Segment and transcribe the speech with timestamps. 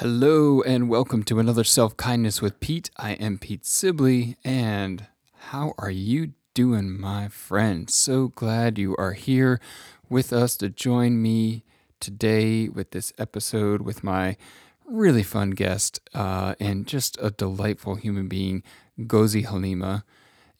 [0.00, 2.90] Hello, and welcome to another Self Kindness with Pete.
[2.98, 5.06] I am Pete Sibley, and
[5.48, 7.88] how are you doing, my friend?
[7.88, 9.58] So glad you are here
[10.10, 11.64] with us to join me
[11.98, 14.36] today with this episode with my
[14.84, 18.62] really fun guest uh, and just a delightful human being,
[19.00, 20.04] Gozi Halima.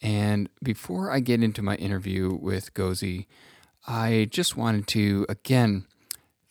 [0.00, 3.26] And before I get into my interview with Gozi,
[3.86, 5.84] I just wanted to again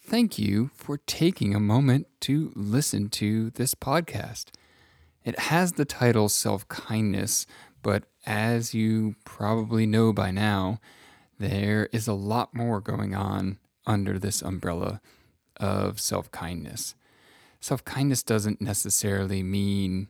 [0.05, 4.45] thank you for taking a moment to listen to this podcast.
[5.23, 7.47] It has the title Self Kindness,
[7.81, 10.79] but as you probably know by now,
[11.39, 15.01] there is a lot more going on under this umbrella
[15.57, 16.93] of self kindness.
[17.59, 20.09] Self kindness doesn't necessarily mean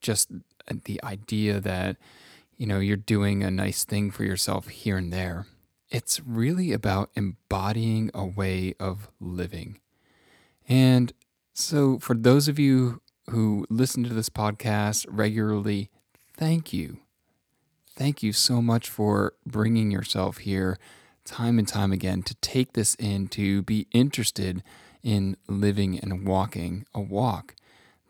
[0.00, 0.30] just
[0.84, 1.98] the idea that,
[2.56, 5.46] you know, you're doing a nice thing for yourself here and there.
[5.90, 9.80] It's really about embodying a way of living.
[10.68, 11.12] And
[11.52, 15.90] so, for those of you who listen to this podcast regularly,
[16.36, 16.98] thank you.
[17.96, 20.78] Thank you so much for bringing yourself here
[21.24, 24.62] time and time again to take this in, to be interested
[25.02, 27.54] in living and walking a walk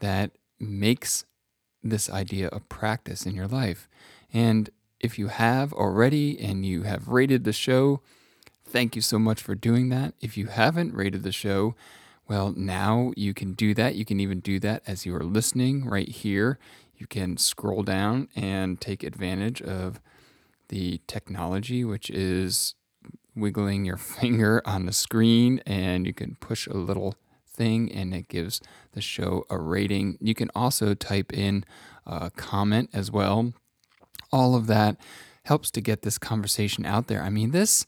[0.01, 1.25] that makes
[1.83, 3.89] this idea a practice in your life.
[4.33, 4.71] And
[5.05, 8.01] if you have already and you have rated the show,
[8.65, 10.15] thank you so much for doing that.
[10.23, 11.75] If you haven't rated the show,
[12.27, 13.97] well, now you can do that.
[13.97, 16.59] You can even do that as you are listening right here.
[16.97, 20.01] You can scroll down and take advantage of
[20.69, 22.75] the technology, which is
[23.37, 27.15] wiggling your finger on the screen, and you can push a little
[27.47, 30.17] thing and it gives the show a rating.
[30.19, 31.67] You can also type in
[32.07, 33.53] a comment as well
[34.35, 34.97] all of that
[35.45, 37.23] helps to get this conversation out there.
[37.23, 37.87] I mean, this,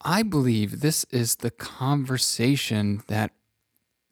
[0.00, 3.30] I believe this is the conversation that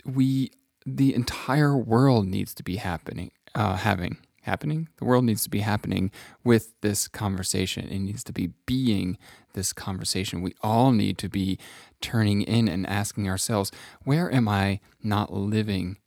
[0.05, 0.53] we,
[0.87, 4.89] the entire world needs to be happening, uh, having happening.
[4.99, 6.13] The world needs to be happening
[6.45, 7.89] with this conversation.
[7.89, 9.19] It needs to be being
[9.55, 10.41] this conversation.
[10.41, 11.59] We all need to be
[12.01, 13.73] turning in and asking ourselves,
[14.05, 15.99] where am I not living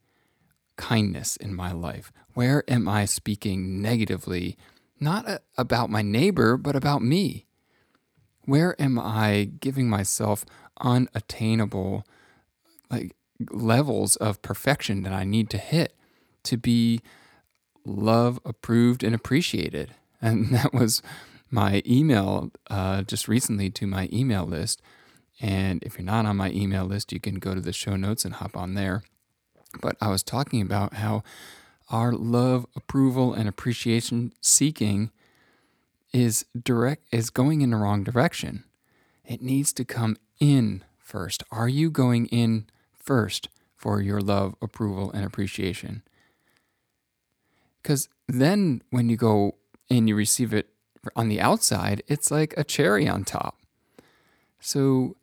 [0.77, 2.13] kindness in my life?
[2.33, 4.57] Where am I speaking negatively
[4.99, 7.45] not about my neighbor, but about me.
[8.45, 10.45] Where am I giving myself
[10.81, 12.05] unattainable
[12.89, 13.15] like
[13.51, 15.93] levels of perfection that I need to hit
[16.43, 17.01] to be
[17.85, 19.95] love approved and appreciated?
[20.25, 21.01] And that was
[21.51, 24.81] my email uh, just recently to my email list.
[25.41, 28.23] And if you're not on my email list, you can go to the show notes
[28.23, 29.03] and hop on there.
[29.81, 31.23] But I was talking about how
[31.93, 35.11] our love, approval, and appreciation seeking
[36.11, 38.63] is direct is going in the wrong direction.
[39.23, 41.43] It needs to come in first.
[41.51, 46.01] Are you going in first for your love, approval, and appreciation?
[47.81, 49.55] Because then when you go
[49.87, 50.69] and you receive it
[51.15, 53.59] on the outside, it's like a cherry on top.
[54.59, 55.15] So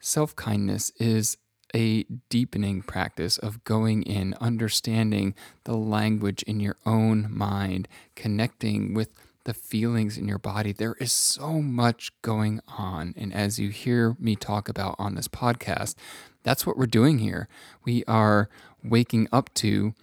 [0.00, 1.38] self kindness is
[1.74, 9.10] a deepening practice of going in, understanding the language in your own mind, connecting with
[9.44, 10.72] the feelings in your body.
[10.72, 13.14] There is so much going on.
[13.16, 15.94] And as you hear me talk about on this podcast,
[16.42, 17.48] that's what we're doing here.
[17.84, 18.48] We are
[18.82, 19.94] waking up to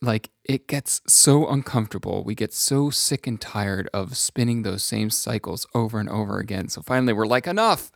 [0.00, 2.22] like it gets so uncomfortable.
[2.22, 6.68] We get so sick and tired of spinning those same cycles over and over again.
[6.68, 7.90] So finally, we're like, enough,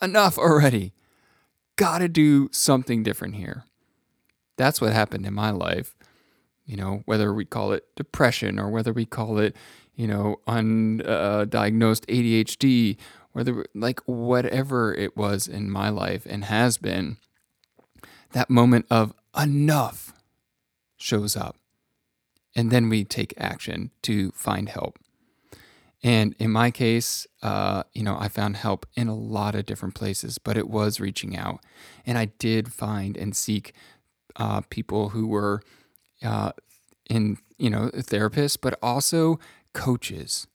[0.00, 0.92] enough already
[1.78, 3.64] got to do something different here.
[4.58, 5.94] That's what happened in my life.
[6.66, 9.56] You know, whether we call it depression or whether we call it,
[9.94, 12.98] you know, undiagnosed uh, ADHD,
[13.32, 17.16] whether like whatever it was in my life and has been,
[18.32, 20.12] that moment of enough
[20.96, 21.56] shows up.
[22.56, 24.98] And then we take action to find help.
[26.02, 29.94] And in my case, uh, you know, I found help in a lot of different
[29.94, 31.60] places, but it was reaching out.
[32.06, 33.72] And I did find and seek
[34.36, 35.60] uh, people who were
[36.22, 36.52] uh,
[37.10, 39.40] in, you know, therapists, but also
[39.72, 40.46] coaches,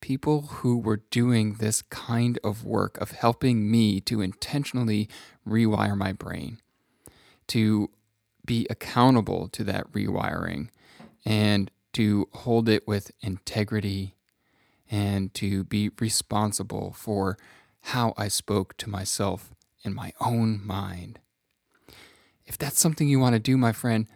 [0.00, 5.08] people who were doing this kind of work of helping me to intentionally
[5.46, 6.58] rewire my brain,
[7.48, 7.90] to
[8.44, 10.68] be accountable to that rewiring,
[11.26, 14.16] and to hold it with integrity
[14.92, 17.38] and to be responsible for
[17.80, 19.50] how I spoke to myself
[19.82, 21.18] in my own mind.
[22.44, 24.06] If that's something you want to do, my friend,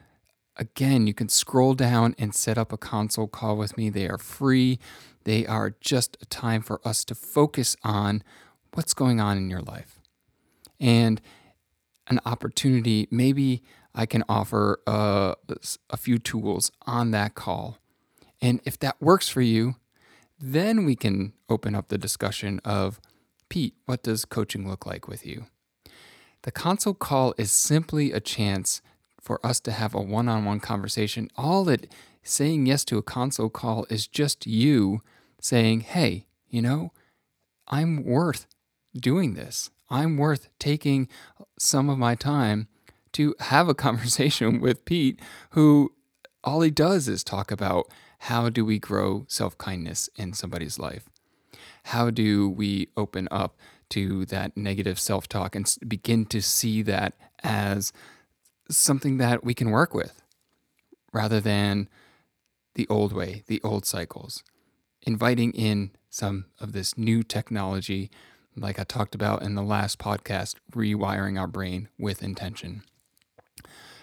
[0.56, 3.88] again, you can scroll down and set up a consult call with me.
[3.88, 4.78] They are free.
[5.24, 8.22] They are just a time for us to focus on
[8.74, 9.98] what's going on in your life
[10.78, 11.22] and
[12.08, 13.08] an opportunity.
[13.10, 13.62] Maybe
[13.94, 15.36] I can offer uh,
[15.88, 17.78] a few tools on that call.
[18.42, 19.76] And if that works for you,
[20.38, 23.00] then we can open up the discussion of
[23.48, 25.46] Pete, what does coaching look like with you?
[26.42, 28.82] The consult call is simply a chance
[29.20, 31.28] for us to have a one on one conversation.
[31.36, 31.92] All that
[32.22, 35.02] saying yes to a consult call is just you
[35.40, 36.92] saying, hey, you know,
[37.68, 38.46] I'm worth
[38.94, 39.70] doing this.
[39.90, 41.08] I'm worth taking
[41.58, 42.68] some of my time
[43.12, 45.92] to have a conversation with Pete, who
[46.44, 47.86] all he does is talk about
[48.18, 51.08] how do we grow self kindness in somebody's life?
[51.84, 53.56] How do we open up
[53.90, 57.92] to that negative self talk and begin to see that as
[58.68, 60.22] something that we can work with
[61.12, 61.88] rather than
[62.74, 64.42] the old way, the old cycles?
[65.02, 68.10] Inviting in some of this new technology,
[68.56, 72.82] like I talked about in the last podcast, rewiring our brain with intention.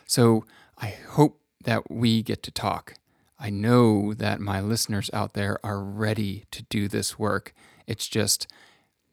[0.05, 0.45] So
[0.77, 2.93] I hope that we get to talk
[3.39, 7.53] I know that my listeners out there are ready to do this work.
[7.87, 8.47] It's just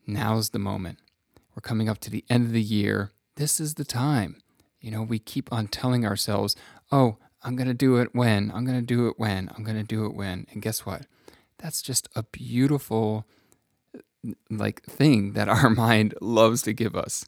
[0.07, 0.99] now's the moment.
[1.55, 3.13] We're coming up to the end of the year.
[3.37, 4.43] This is the time.
[4.81, 6.57] You know, we keep on telling ourselves,
[6.93, 9.79] oh, I'm going to do it when, I'm going to do it when, I'm going
[9.79, 10.47] to do it when.
[10.53, 11.07] And guess what?
[11.59, 13.27] That's just a beautiful
[14.51, 17.27] like thing that our mind loves to give us.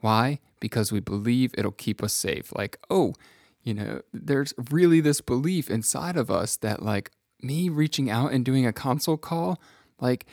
[0.00, 0.40] Why?
[0.60, 2.52] Because we believe it'll keep us safe.
[2.54, 3.14] Like, oh,
[3.66, 7.10] you know, there's really this belief inside of us that like
[7.42, 9.60] me reaching out and doing a consult call,
[10.00, 10.24] like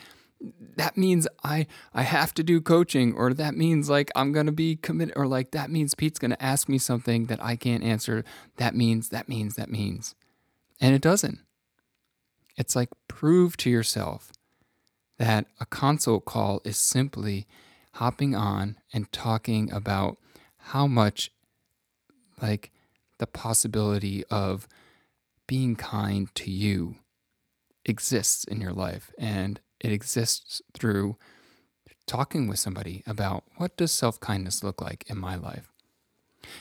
[0.76, 4.52] that means I I have to do coaching or that means like I'm going to
[4.52, 7.82] be committed or like that means Pete's going to ask me something that I can't
[7.82, 8.24] answer.
[8.56, 10.14] That means that means that means.
[10.80, 11.40] And it doesn't.
[12.56, 14.30] It's like prove to yourself
[15.18, 17.48] that a consult call is simply
[17.94, 20.18] hopping on and talking about
[20.56, 21.32] how much
[22.40, 22.70] like
[23.18, 24.68] the possibility of
[25.46, 26.96] being kind to you
[27.84, 31.16] exists in your life and it exists through
[32.06, 35.70] talking with somebody about what does self-kindness look like in my life?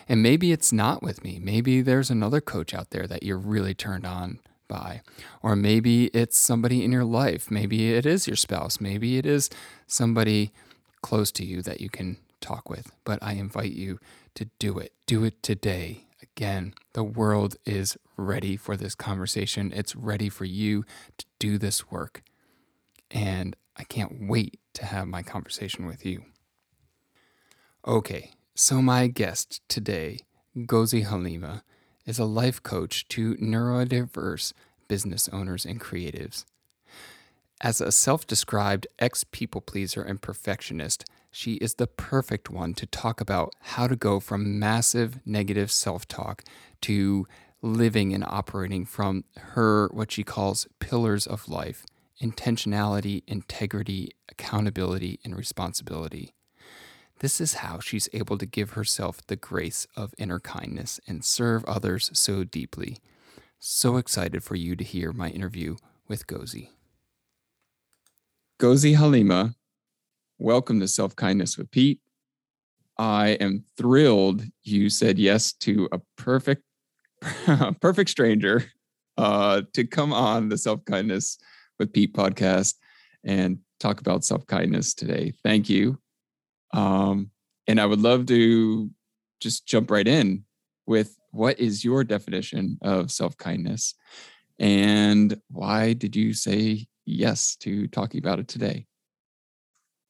[0.07, 1.39] And maybe it's not with me.
[1.41, 5.01] Maybe there's another coach out there that you're really turned on by.
[5.41, 7.51] Or maybe it's somebody in your life.
[7.51, 8.79] Maybe it is your spouse.
[8.79, 9.49] Maybe it is
[9.85, 10.51] somebody
[11.01, 12.91] close to you that you can talk with.
[13.03, 13.99] But i invite you
[14.35, 14.93] to do it.
[15.05, 19.71] Do it today Again, the world is ready for this conversation.
[19.73, 20.83] It's ready for you
[21.17, 22.23] to do this work.
[23.11, 26.23] And I can't wait to have my conversation with you.
[27.85, 30.19] Okay, so my guest today,
[30.57, 31.63] Gozi Halima,
[32.05, 34.53] is a life coach to neurodiverse
[34.87, 36.45] business owners and creatives.
[37.61, 42.85] As a self described ex people pleaser and perfectionist, she is the perfect one to
[42.85, 46.43] talk about how to go from massive negative self talk
[46.81, 47.25] to
[47.63, 51.85] living and operating from her, what she calls pillars of life
[52.21, 56.35] intentionality, integrity, accountability, and responsibility.
[57.19, 61.65] This is how she's able to give herself the grace of inner kindness and serve
[61.65, 62.99] others so deeply.
[63.59, 66.69] So excited for you to hear my interview with Gozi.
[68.59, 69.55] Gozi Halima
[70.39, 71.99] Welcome to Self Kindness with Pete.
[72.97, 76.63] I am thrilled you said yes to a perfect,
[77.81, 78.65] perfect stranger
[79.17, 81.37] uh, to come on the Self Kindness
[81.79, 82.75] with Pete podcast
[83.23, 85.33] and talk about self kindness today.
[85.43, 85.99] Thank you.
[86.73, 87.29] Um,
[87.67, 88.89] and I would love to
[89.39, 90.45] just jump right in
[90.85, 93.93] with what is your definition of self kindness
[94.59, 98.85] and why did you say yes to talking about it today?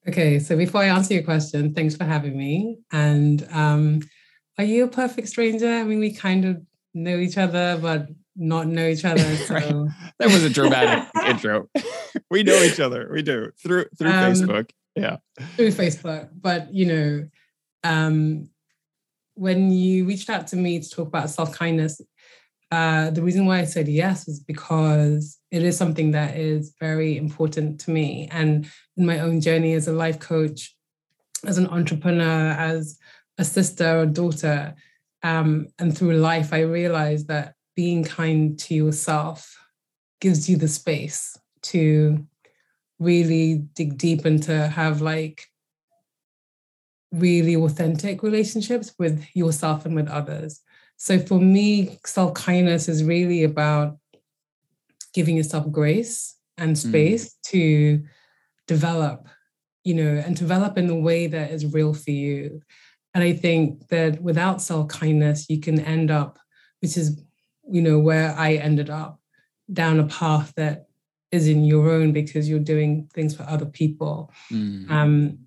[0.08, 2.80] Okay, so before I answer your question, thanks for having me.
[2.92, 4.02] And um,
[4.58, 5.70] are you a perfect stranger?
[5.70, 6.62] I mean, we kind of
[6.94, 9.24] know each other, but not know each other.
[9.36, 9.54] So.
[9.54, 9.88] right.
[10.20, 11.70] That was a dramatic intro.
[12.30, 13.10] we know each other.
[13.12, 14.70] We do through through um, Facebook.
[14.96, 15.18] Yeah,
[15.56, 16.30] through Facebook.
[16.34, 17.28] But you know,
[17.84, 18.50] um,
[19.36, 22.02] when you reached out to me to talk about self kindness,
[22.72, 27.16] uh, the reason why I said yes is because it is something that is very
[27.16, 28.28] important to me.
[28.32, 28.68] And
[28.98, 30.76] in my own journey as a life coach,
[31.46, 32.98] as an entrepreneur, as
[33.38, 34.74] a sister or daughter,
[35.22, 39.56] um, and through life, I realized that being kind to yourself
[40.20, 41.38] gives you the space
[41.74, 42.26] to
[42.98, 45.46] really dig deep and to have like
[47.12, 50.62] really authentic relationships with yourself and with others.
[50.98, 53.98] So for me, self kindness is really about
[55.14, 56.90] giving yourself grace and mm.
[56.90, 57.50] space mm.
[57.52, 58.04] to
[58.68, 59.28] develop,
[59.84, 62.62] you know, and develop in a way that is real for you.
[63.14, 66.40] And I think that without self kindness, you can end up,
[66.82, 67.22] which is,
[67.70, 69.20] you know, where I ended up
[69.72, 70.88] down a path that
[71.32, 74.32] is in your own because you're doing things for other people.
[74.52, 74.90] Mm.
[74.90, 75.40] Um,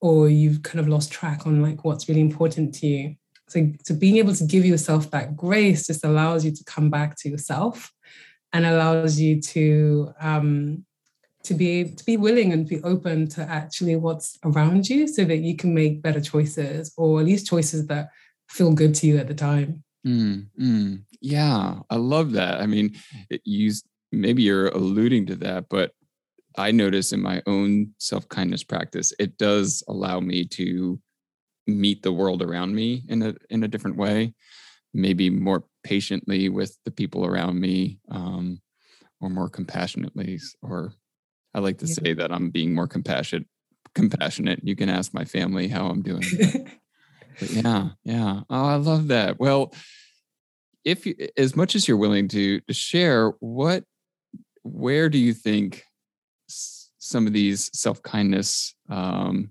[0.00, 3.16] or you've kind of lost track on like what's really important to you.
[3.48, 7.16] So, so being able to give yourself that grace just allows you to come back
[7.18, 7.92] to yourself
[8.52, 10.84] and allows you to um,
[11.42, 15.38] to be to be willing and be open to actually what's around you so that
[15.38, 18.10] you can make better choices or at least choices that
[18.48, 21.02] feel good to you at the time mm, mm.
[21.20, 22.94] yeah i love that i mean
[23.44, 23.72] you
[24.12, 25.92] maybe you're alluding to that but
[26.58, 31.00] i notice in my own self-kindness practice it does allow me to
[31.66, 34.34] meet the world around me in a in a different way
[34.92, 38.60] maybe more patiently with the people around me um,
[39.20, 40.92] or more compassionately or
[41.54, 41.94] i like to yeah.
[41.94, 43.46] say that i'm being more compassionate
[43.94, 44.60] compassionate.
[44.62, 46.22] You can ask my family how i'm doing
[47.40, 48.40] but yeah yeah.
[48.48, 49.38] Oh i love that.
[49.38, 49.72] Well
[50.84, 53.84] if you as much as you're willing to, to share what
[54.62, 55.84] where do you think
[56.48, 59.50] some of these self-kindness um,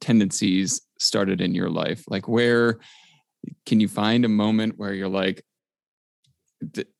[0.00, 2.04] tendencies started in your life?
[2.08, 2.78] Like where
[3.66, 5.44] can you find a moment where you're like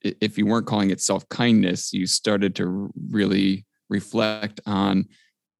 [0.02, 5.06] if you weren't calling it self-kindness you started to really reflect on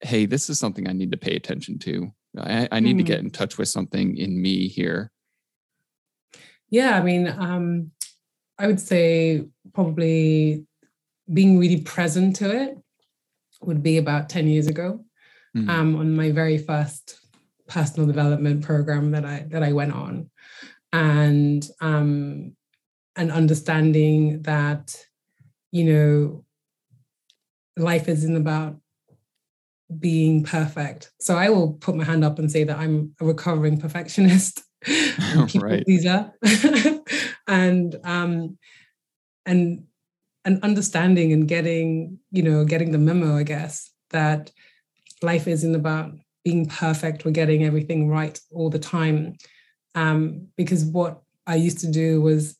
[0.01, 2.99] hey this is something i need to pay attention to i, I need mm.
[2.99, 3.25] to get hmm.
[3.25, 5.11] in touch with something in me here
[6.69, 7.91] yeah i mean um,
[8.57, 10.65] i would say probably
[11.31, 12.77] being really present to it
[13.61, 15.03] would be about 10 years ago
[15.55, 15.69] mm.
[15.69, 17.19] um, on my very first
[17.67, 20.29] personal development program that i that i went on
[20.91, 22.55] and um,
[23.15, 24.95] and understanding that
[25.71, 26.45] you know
[27.77, 28.75] life isn't about
[29.97, 31.11] being perfect.
[31.19, 35.47] So I will put my hand up and say that I'm a recovering perfectionist, people
[35.61, 35.83] right.
[35.83, 36.31] pleaser,
[37.47, 38.57] and um,
[39.45, 39.85] and
[40.45, 44.51] and understanding and getting you know getting the memo, I guess that
[45.21, 46.11] life isn't about
[46.43, 49.37] being perfect or getting everything right all the time,
[49.95, 52.58] um, because what I used to do was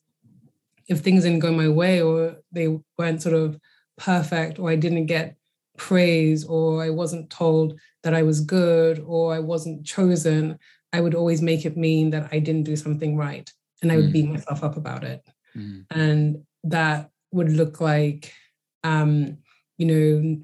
[0.90, 3.58] if things didn't go my way or they weren't sort of
[3.96, 5.36] perfect or I didn't get
[5.78, 10.58] praise or I wasn't told that I was good or I wasn't chosen,
[10.92, 13.48] I would always make it mean that I didn't do something right.
[13.82, 14.12] And I would mm.
[14.12, 15.24] beat myself up about it.
[15.56, 15.86] Mm.
[15.90, 18.34] And that would look like,
[18.82, 19.38] um,
[19.78, 20.40] you know,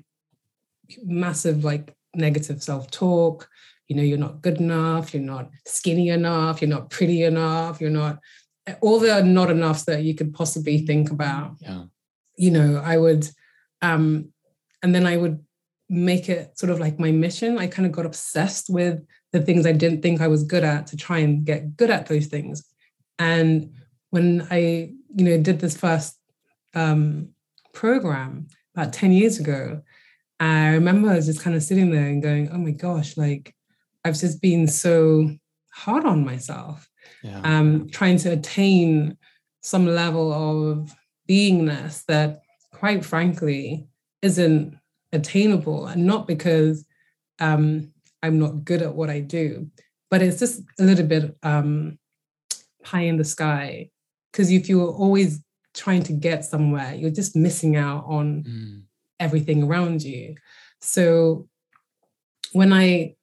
[1.02, 3.48] massive like negative self talk,
[3.88, 7.90] you know you're not good enough you're not skinny enough you're not pretty enough you're
[7.90, 8.18] not
[8.80, 11.84] all the not enoughs that you could possibly think about yeah.
[12.36, 13.28] you know i would
[13.82, 14.28] um
[14.82, 15.42] and then i would
[15.88, 17.58] make it sort of like my mission.
[17.58, 20.88] I kind of got obsessed with the things i didn't think i was good at
[20.88, 22.64] to try and get good at those things.
[23.18, 23.72] And
[24.10, 26.18] when i you know did this first
[26.74, 27.28] um
[27.72, 29.82] program about 10 years ago
[30.40, 33.54] i remember i was just kind of sitting there and going oh my gosh like
[34.06, 35.30] I've just been so
[35.74, 36.88] hard on myself,
[37.22, 37.40] yeah.
[37.44, 39.16] um, trying to attain
[39.62, 40.94] some level of
[41.28, 43.88] beingness that, quite frankly,
[44.22, 44.76] isn't
[45.12, 45.86] attainable.
[45.86, 46.84] And not because
[47.40, 49.70] um, I'm not good at what I do,
[50.10, 51.98] but it's just a little bit um,
[52.84, 53.90] pie in the sky.
[54.30, 55.42] Because if you're always
[55.74, 58.82] trying to get somewhere, you're just missing out on mm.
[59.18, 60.36] everything around you.
[60.80, 61.48] So
[62.52, 63.16] when I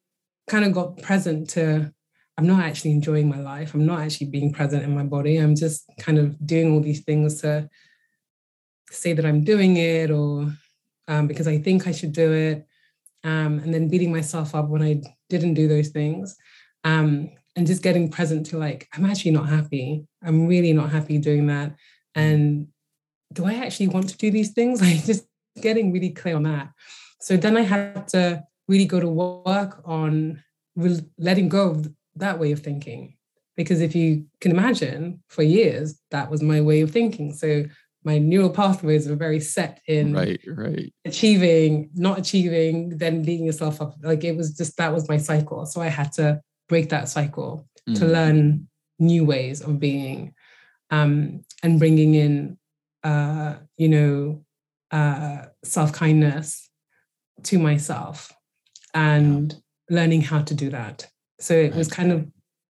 [0.46, 1.93] kind of got present to
[2.36, 3.74] I'm not actually enjoying my life.
[3.74, 5.36] I'm not actually being present in my body.
[5.36, 7.68] I'm just kind of doing all these things to
[8.90, 10.52] say that I'm doing it or
[11.06, 12.66] um, because I think I should do it.
[13.22, 15.00] Um, and then beating myself up when I
[15.30, 16.36] didn't do those things.
[16.82, 20.06] Um, and just getting present to like, I'm actually not happy.
[20.22, 21.74] I'm really not happy doing that.
[22.14, 22.68] And
[23.32, 24.80] do I actually want to do these things?
[24.82, 25.24] Like just
[25.60, 26.70] getting really clear on that.
[27.20, 30.42] So then I had to really go to work on
[31.16, 33.16] letting go of that way of thinking.
[33.56, 37.32] Because if you can imagine, for years, that was my way of thinking.
[37.32, 37.64] So
[38.04, 40.92] my neural pathways were very set in right, right.
[41.04, 43.94] achieving, not achieving, then beating yourself up.
[44.02, 45.64] Like it was just that was my cycle.
[45.66, 47.98] So I had to break that cycle mm.
[47.98, 48.68] to learn
[48.98, 50.34] new ways of being
[50.90, 52.58] um, and bringing in,
[53.02, 54.44] uh, you know,
[54.90, 56.68] uh, self kindness
[57.44, 58.32] to myself
[58.92, 59.52] and
[59.88, 59.96] yeah.
[59.96, 61.08] learning how to do that.
[61.40, 61.74] So it right.
[61.74, 62.26] was kind of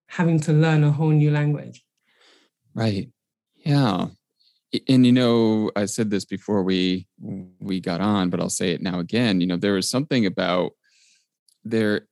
[0.07, 1.83] having to learn a whole new language.
[2.73, 3.09] Right.
[3.65, 4.07] Yeah.
[4.87, 7.07] And you know, I said this before we
[7.59, 9.39] we got on, but I'll say it now again.
[9.41, 10.71] You know, there is something about
[11.63, 12.07] there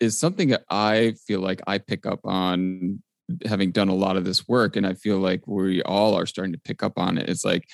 [0.00, 3.02] is something that I feel like I pick up on
[3.46, 6.52] having done a lot of this work, and I feel like we all are starting
[6.52, 7.28] to pick up on it.
[7.28, 7.68] It's like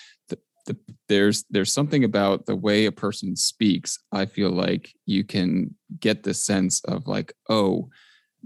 [0.67, 3.99] the, the, there's there's something about the way a person speaks.
[4.13, 7.89] I feel like you can get the sense of like, oh,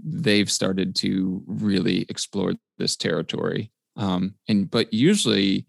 [0.03, 3.71] they've started to really explore this territory.
[3.97, 5.67] Um, and but usually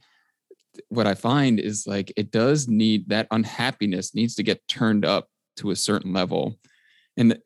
[0.88, 5.29] what I find is like it does need that unhappiness needs to get turned up
[5.57, 6.59] to a certain level.
[7.17, 7.38] And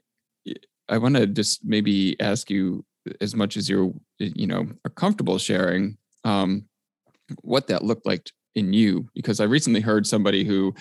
[0.88, 2.84] I want to just maybe ask you
[3.20, 6.64] as much as you're you know are comfortable sharing um,
[7.42, 10.74] what that looked like in you because I recently heard somebody who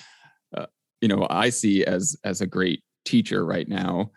[0.56, 0.66] uh,
[1.02, 4.12] you know I see as as a great teacher right now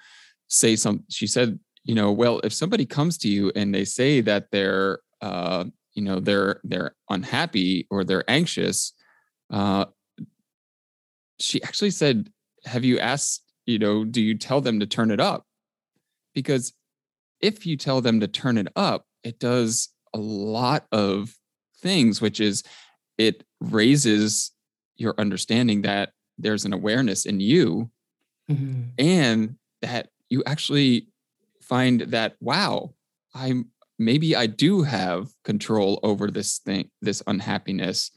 [0.48, 4.20] say some she said you know well if somebody comes to you and they say
[4.20, 8.92] that they're uh, you know they're they're unhappy or they're anxious
[9.50, 9.84] uh,
[11.38, 12.30] she actually said
[12.64, 15.44] have you asked you know do you tell them to turn it up
[16.34, 16.72] because
[17.40, 21.34] if you tell them to turn it up it does a lot of
[21.80, 22.62] things which is
[23.18, 24.52] it raises
[24.96, 27.90] your understanding that there's an awareness in you
[28.50, 28.82] mm-hmm.
[28.98, 31.08] and that you actually
[31.60, 32.92] find that wow
[33.34, 38.10] i'm maybe i do have control over this thing this unhappiness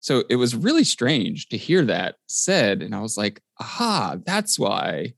[0.00, 4.58] so it was really strange to hear that said and i was like aha that's
[4.58, 5.12] why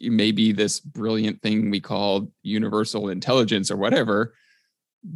[0.00, 4.34] maybe this brilliant thing we call universal intelligence or whatever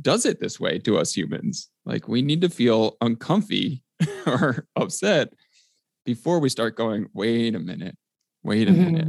[0.01, 3.83] does it this way to us humans like we need to feel uncomfy
[4.27, 5.33] or upset
[6.05, 7.97] before we start going wait a minute
[8.43, 8.85] wait a mm-hmm.
[8.85, 9.09] minute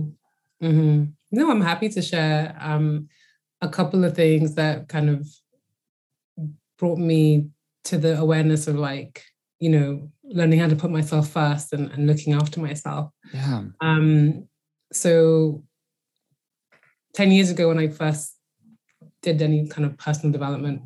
[0.62, 1.04] mm-hmm.
[1.34, 3.10] No, I'm happy to share um,
[3.60, 5.28] a couple of things that kind of
[6.78, 7.50] brought me
[7.86, 9.24] to the awareness of like,
[9.60, 13.10] you know, learning how to put myself first and, and looking after myself.
[13.34, 13.64] Yeah.
[13.82, 14.48] Um,
[14.92, 15.64] so
[17.16, 18.38] 10 years ago when I first
[19.24, 20.84] did any kind of personal development,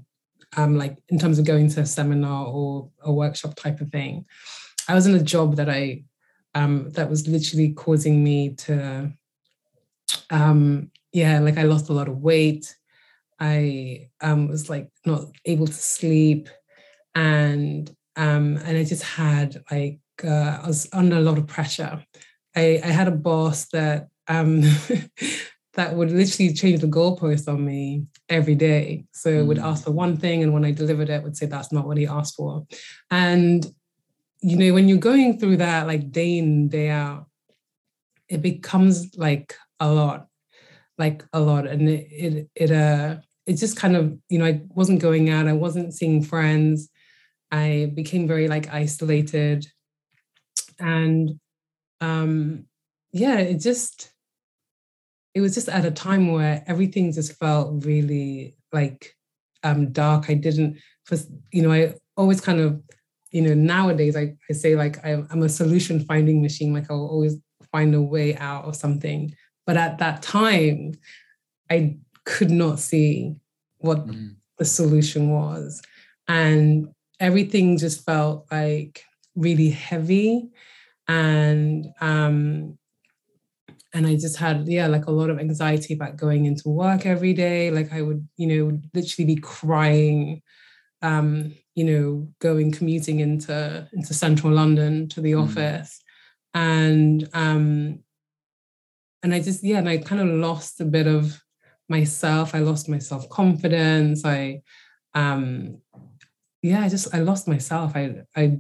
[0.58, 4.26] um, like in terms of going to a seminar or a workshop type of thing,
[4.88, 6.04] I was in a job that I
[6.56, 9.14] um, that was literally causing me to
[10.30, 12.76] um, yeah, like I lost a lot of weight.
[13.40, 16.50] I um, was like not able to sleep,
[17.16, 22.04] and um, and I just had like uh, I was under a lot of pressure.
[22.56, 24.64] I, I had a boss that um,
[25.78, 29.06] that would literally change the goalpost on me every day.
[29.14, 29.48] So mm.
[29.48, 31.98] would ask for one thing, and when I delivered it, would say that's not what
[31.98, 32.68] he asked for.
[33.10, 33.66] And
[34.42, 37.26] you know, when you're going through that like day in day out,
[38.30, 40.28] it becomes like a lot,
[40.98, 41.68] like a lot.
[41.68, 45.48] And it, it, it, uh, it just kind of, you know, I wasn't going out,
[45.48, 46.90] I wasn't seeing friends.
[47.52, 49.66] I became very like isolated.
[50.80, 51.40] And
[52.02, 52.66] um,
[53.12, 54.12] yeah, it just,
[55.34, 59.16] it was just at a time where everything just felt really like
[59.64, 60.30] um, dark.
[60.30, 61.18] I didn't, for,
[61.52, 62.82] you know, I always kind of,
[63.32, 66.74] you know, nowadays I, I say like I'm, I'm a solution finding machine.
[66.74, 67.38] Like I'll always
[67.72, 69.34] find a way out of something.
[69.66, 70.94] But at that time,
[71.70, 73.36] I could not see
[73.80, 74.36] what mm.
[74.58, 75.82] the solution was.
[76.28, 79.04] And everything just felt like
[79.36, 80.50] really heavy.
[81.08, 82.78] And um,
[83.98, 87.34] and I just had, yeah, like a lot of anxiety about going into work every
[87.34, 87.72] day.
[87.72, 90.44] Like I would, you know, literally be crying,
[91.02, 95.44] um, you know, going commuting into into central London to the mm.
[95.44, 96.00] office.
[96.54, 98.04] And um,
[99.24, 101.42] and I just yeah, and I kind of lost a bit of
[101.90, 102.54] myself.
[102.54, 104.24] I lost my self confidence.
[104.26, 104.62] I
[105.16, 105.82] um
[106.62, 107.94] yeah, I just I lost myself.
[107.96, 108.60] I I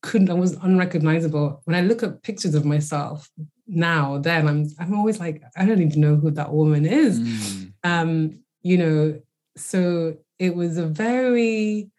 [0.00, 0.30] couldn't.
[0.30, 1.60] I was unrecognizable.
[1.64, 3.28] When I look at pictures of myself
[3.66, 7.20] now, then I'm I'm always like I don't even know who that woman is.
[7.20, 7.72] Mm.
[7.84, 9.20] Um, you know,
[9.56, 11.90] so it was a very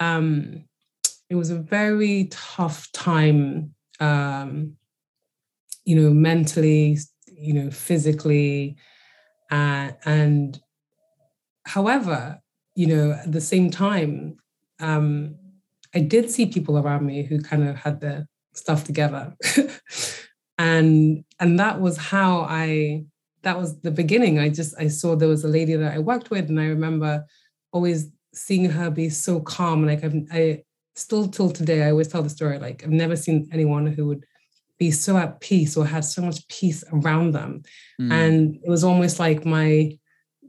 [0.00, 0.64] um
[1.28, 4.76] it was a very tough time um
[5.84, 6.98] you know mentally
[7.36, 8.76] you know, physically.
[9.50, 10.60] Uh, and
[11.64, 12.40] however,
[12.74, 14.36] you know, at the same time,
[14.80, 15.36] um,
[15.94, 19.34] I did see people around me who kind of had their stuff together.
[20.58, 23.04] and and that was how I
[23.42, 24.38] that was the beginning.
[24.38, 27.24] I just I saw there was a lady that I worked with, and I remember
[27.72, 29.86] always seeing her be so calm.
[29.86, 30.62] Like I've, I
[30.94, 32.58] still till today, I always tell the story.
[32.58, 34.24] Like I've never seen anyone who would
[34.78, 37.62] be so at peace or had so much peace around them.
[38.00, 38.12] Mm.
[38.12, 39.98] And it was almost like my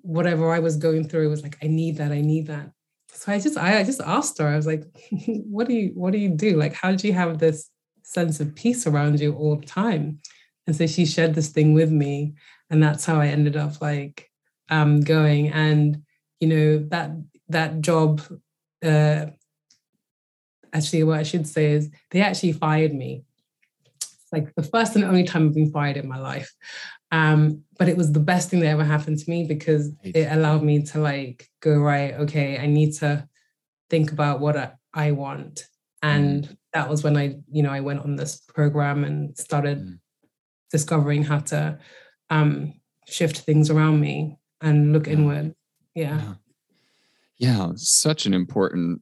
[0.02, 2.72] whatever I was going through, it was like, I need that, I need that.
[3.12, 4.84] So I just I, I just asked her, I was like,
[5.28, 6.56] what do you what do you do?
[6.56, 7.70] Like, how did you have this
[8.08, 10.20] sense of peace around you all the time?
[10.66, 12.34] And so she shared this thing with me.
[12.70, 14.30] And that's how I ended up like
[14.70, 15.50] um going.
[15.50, 16.04] And
[16.40, 17.12] you know, that
[17.50, 18.22] that job
[18.84, 19.28] uh
[20.74, 23.24] actually what I should say is they actually fired me
[24.32, 26.54] like the first and only time I've been fired in my life.
[27.12, 30.64] Um, but it was the best thing that ever happened to me because it allowed
[30.64, 33.28] me to like go, right, okay, I need to
[33.90, 35.68] think about what I, I want.
[36.02, 36.58] And mm.
[36.78, 40.00] That was when I, you know, I went on this program and started mm.
[40.72, 41.80] discovering how to
[42.30, 42.76] um,
[43.08, 45.14] shift things around me and look yeah.
[45.14, 45.56] inward.
[45.96, 46.22] Yeah.
[46.22, 46.34] yeah.
[47.40, 49.02] Yeah, such an important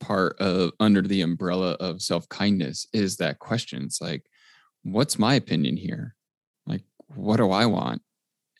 [0.00, 4.24] part of under the umbrella of self-kindness is that question it's like
[4.82, 6.16] what's my opinion here
[6.66, 6.82] like
[7.14, 8.00] what do i want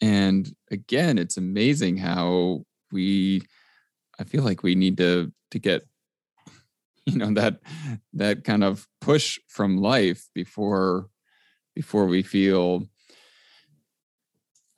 [0.02, 3.40] and again it's amazing how we
[4.18, 5.86] i feel like we need to to get
[7.06, 7.60] you know that
[8.12, 11.08] that kind of push from life before
[11.74, 12.88] before we feel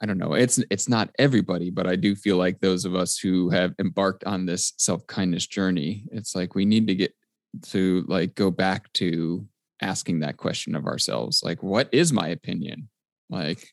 [0.02, 0.34] I don't know.
[0.34, 4.24] It's it's not everybody, but I do feel like those of us who have embarked
[4.24, 7.14] on this self-kindness journey, it's like we need to get
[7.68, 9.46] to like go back to
[9.80, 11.42] asking that question of ourselves.
[11.44, 12.88] Like, what is my opinion?
[13.30, 13.68] Like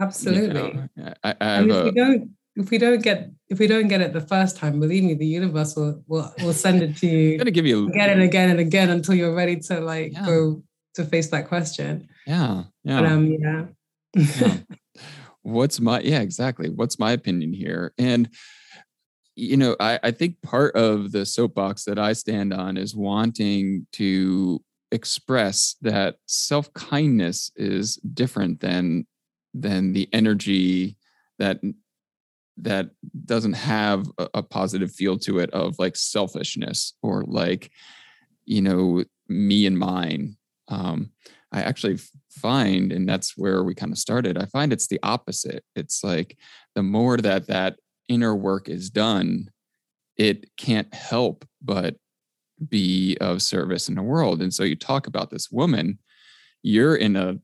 [0.00, 0.46] absolutely.
[0.46, 3.88] You know, I, I if a, we don't if we don't get if we don't
[3.88, 7.06] get it the first time, believe me, the universe will will, will send it to
[7.06, 7.38] you.
[7.44, 10.26] gonna give you again and again and again until you're ready to like yeah.
[10.26, 10.62] go
[10.94, 12.08] to face that question.
[12.26, 12.64] Yeah.
[12.84, 13.00] Yeah.
[13.00, 13.64] But, um, yeah.
[14.14, 14.56] yeah.
[15.42, 18.28] what's my yeah exactly what's my opinion here and
[19.34, 23.86] you know I, I think part of the soapbox that i stand on is wanting
[23.92, 29.06] to express that self-kindness is different than
[29.54, 30.96] than the energy
[31.38, 31.60] that
[32.62, 32.90] that
[33.24, 37.70] doesn't have a, a positive feel to it of like selfishness or like
[38.44, 40.36] you know me and mine
[40.68, 41.10] um
[41.52, 41.98] I actually
[42.30, 45.64] find, and that's where we kind of started, I find it's the opposite.
[45.74, 46.36] It's like
[46.74, 49.48] the more that that inner work is done,
[50.16, 51.96] it can't help but
[52.68, 54.42] be of service in the world.
[54.42, 55.98] And so you talk about this woman,
[56.62, 57.38] you're in a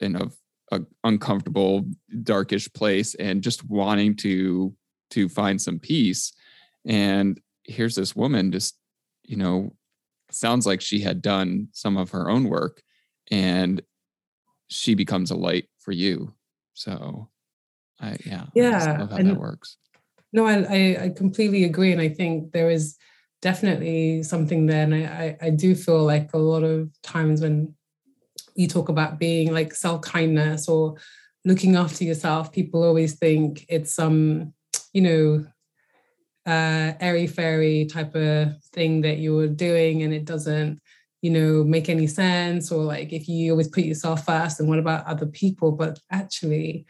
[0.00, 0.30] in a,
[0.72, 1.86] a uncomfortable,
[2.22, 4.74] darkish place and just wanting to
[5.10, 6.32] to find some peace.
[6.84, 8.78] And here's this woman just,
[9.24, 9.72] you know,
[10.30, 12.82] sounds like she had done some of her own work
[13.30, 13.80] and
[14.68, 16.34] she becomes a light for you.
[16.74, 17.28] So,
[18.00, 19.76] I yeah, yeah, I love how and, that works.
[20.32, 22.96] No, I, I completely agree, and I think there is
[23.40, 27.74] definitely something there, and I I, I do feel like a lot of times when
[28.58, 30.96] you talk about being like self kindness or
[31.44, 34.06] looking after yourself, people always think it's some
[34.42, 34.54] um,
[34.92, 35.46] you know
[36.46, 40.80] uh, airy fairy type of thing that you're doing, and it doesn't
[41.22, 44.78] you know make any sense or like if you always put yourself first and what
[44.78, 45.72] about other people?
[45.72, 46.86] But actually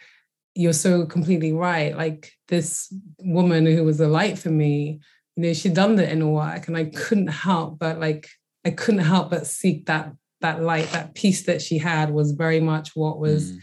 [0.55, 1.97] you're so completely right.
[1.97, 5.01] Like this woman who was a light for me
[5.39, 8.29] you know she'd done the inner work and i couldn't help but like
[8.65, 12.61] i couldn't help but seek that that light that peace that she had was very
[12.61, 13.61] much what was mm.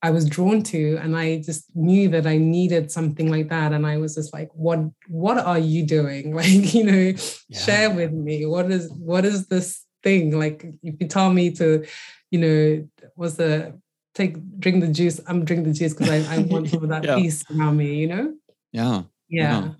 [0.00, 3.72] I was drawn to and I just knew that I needed something like that.
[3.72, 6.34] And I was just like what what are you doing?
[6.38, 7.12] Like you know
[7.48, 7.58] yeah.
[7.58, 8.46] share with me.
[8.46, 10.38] What is what is this thing?
[10.38, 11.84] Like if you tell me to
[12.30, 13.78] you know was the
[14.14, 17.04] take drink the juice I'm drinking the juice because I, I want some of that
[17.04, 17.16] yeah.
[17.16, 18.34] peace around me you know?
[18.72, 19.02] Yeah.
[19.28, 19.70] Yeah.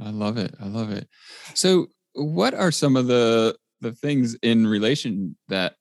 [0.00, 0.54] I love it.
[0.60, 1.08] I love it.
[1.54, 5.74] So what are some of the the things in relation that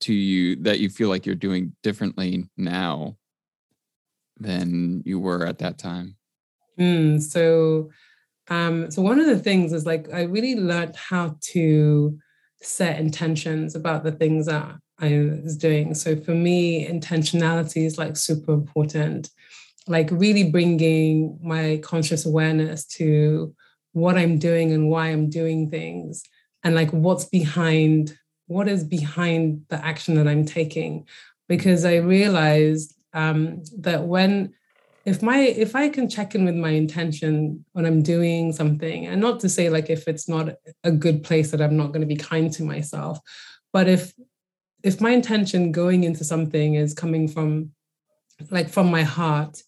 [0.00, 3.16] to you that you feel like you're doing differently now
[4.38, 6.16] than you were at that time?
[6.78, 7.90] Mm, so,
[8.48, 12.18] um, so one of the things is like I really learned how to
[12.62, 15.94] set intentions about the things that I was doing.
[15.94, 19.30] So for me, intentionality is like super important.
[19.86, 23.54] Like really bringing my conscious awareness to
[23.92, 26.22] what I'm doing and why I'm doing things,
[26.62, 31.06] and like what's behind what is behind the action that I'm taking?
[31.48, 34.54] Because I realized um, that when
[35.06, 39.20] if my if i can check in with my intention when i'm doing something and
[39.20, 42.06] not to say like if it's not a good place that i'm not going to
[42.06, 43.18] be kind to myself
[43.72, 44.12] but if
[44.82, 47.70] if my intention going into something is coming from
[48.50, 49.62] like from my heart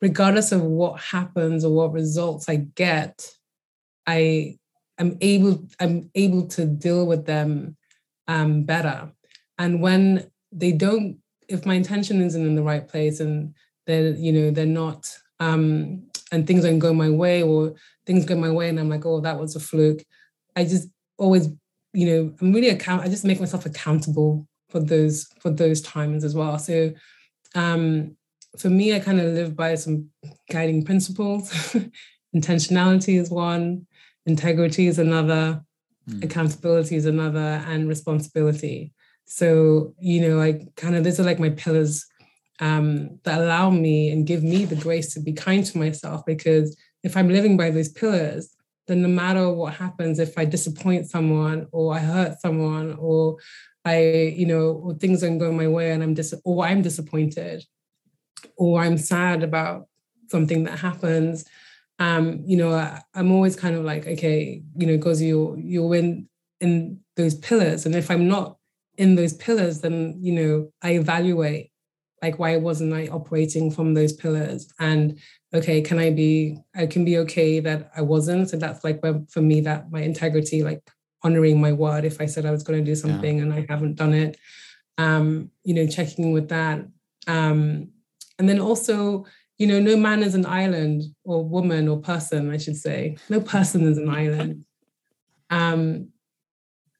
[0.00, 3.30] regardless of what happens or what results i get
[4.06, 4.56] i
[5.02, 7.76] am able i'm able to deal with them
[8.28, 9.10] um, better.
[9.58, 13.54] And when they don't if my intention isn't in the right place and
[13.86, 17.74] they're you know they're not um and things don't go my way or
[18.06, 20.02] things go my way and i'm like oh that was a fluke
[20.56, 20.88] i just
[21.18, 21.48] always
[21.92, 26.24] you know i'm really account i just make myself accountable for those for those times
[26.24, 26.58] as well.
[26.58, 26.92] So
[27.54, 28.16] um
[28.58, 30.08] for me i kind of live by some
[30.50, 31.76] guiding principles.
[32.36, 33.86] Intentionality is one
[34.26, 35.62] integrity is another
[36.08, 36.24] mm.
[36.24, 38.92] accountability is another and responsibility
[39.24, 42.06] so you know i kind of these are like my pillars
[42.62, 46.24] um, that allow me and give me the grace to be kind to myself.
[46.24, 48.54] Because if I'm living by those pillars,
[48.86, 53.36] then no matter what happens, if I disappoint someone or I hurt someone or
[53.84, 57.64] I, you know, or things aren't going my way and I'm dis or I'm disappointed
[58.56, 59.88] or I'm sad about
[60.28, 61.44] something that happens,
[61.98, 65.94] um, you know, I, am always kind of like, okay, you know, because you're you're
[65.94, 66.28] in
[66.60, 67.86] in those pillars.
[67.86, 68.56] And if I'm not
[68.96, 71.72] in those pillars, then you know, I evaluate
[72.22, 75.18] like why wasn't i operating from those pillars and
[75.52, 79.42] okay can i be i can be okay that i wasn't so that's like for
[79.42, 80.88] me that my integrity like
[81.24, 83.42] honoring my word if i said i was going to do something yeah.
[83.42, 84.38] and i haven't done it
[84.98, 86.78] um you know checking with that
[87.26, 87.88] um
[88.38, 89.26] and then also
[89.62, 93.40] you know no man is an island or woman or person i should say no
[93.40, 94.64] person is an island
[95.50, 96.08] um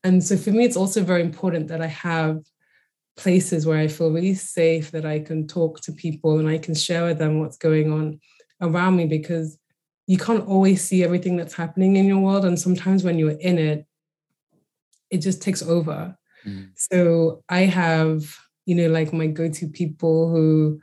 [0.04, 2.38] and so for me it's also very important that i have
[3.16, 6.74] places where I feel really safe that I can talk to people and I can
[6.74, 8.20] share with them what's going on
[8.60, 9.58] around me because
[10.06, 12.44] you can't always see everything that's happening in your world.
[12.44, 13.86] And sometimes when you're in it,
[15.10, 16.16] it just takes over.
[16.44, 16.70] Mm.
[16.74, 20.80] So I have, you know, like my go to people who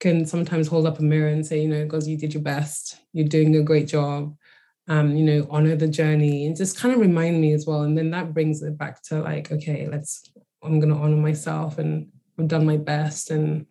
[0.00, 2.98] can sometimes hold up a mirror and say, you know, because you did your best,
[3.12, 4.34] you're doing a great job.
[4.88, 7.82] Um, you know, honor the journey and just kind of remind me as well.
[7.82, 10.32] And then that brings it back to like, okay, let's
[10.64, 12.08] I'm going to honor myself and
[12.38, 13.66] I've done my best and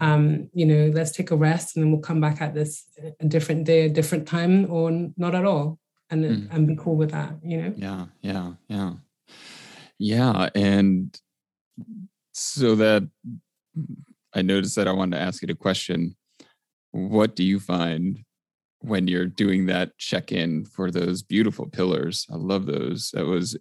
[0.00, 2.86] um, you know, let's take a rest and then we'll come back at this
[3.20, 5.78] a different day, a different time, or not at all,
[6.10, 6.48] and mm.
[6.50, 7.34] and be cool with that.
[7.42, 7.74] You know.
[7.76, 8.92] Yeah, yeah, yeah,
[9.98, 11.18] yeah, and
[12.32, 13.08] so that
[14.34, 16.16] I noticed that I wanted to ask you a question.
[16.90, 18.20] What do you find
[18.80, 22.26] when you're doing that check in for those beautiful pillars?
[22.30, 23.10] I love those.
[23.12, 23.56] That was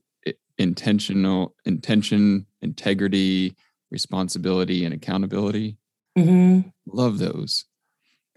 [0.57, 3.55] intentional intention integrity
[3.91, 5.77] responsibility and accountability
[6.17, 6.61] mm-hmm.
[6.85, 7.65] love those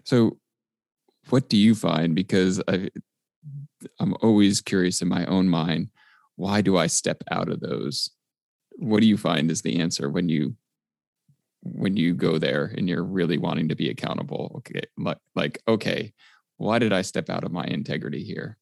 [0.03, 0.37] so
[1.29, 2.89] what do you find because i
[3.99, 5.89] i'm always curious in my own mind
[6.37, 8.09] why do i step out of those
[8.77, 10.55] what do you find is the answer when you
[11.73, 16.13] when you go there and you're really wanting to be accountable okay like, like okay
[16.57, 18.57] why did i step out of my integrity here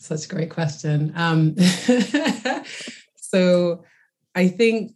[0.00, 1.12] such a great question.
[1.14, 1.54] Um,
[3.16, 3.84] so
[4.34, 4.92] I think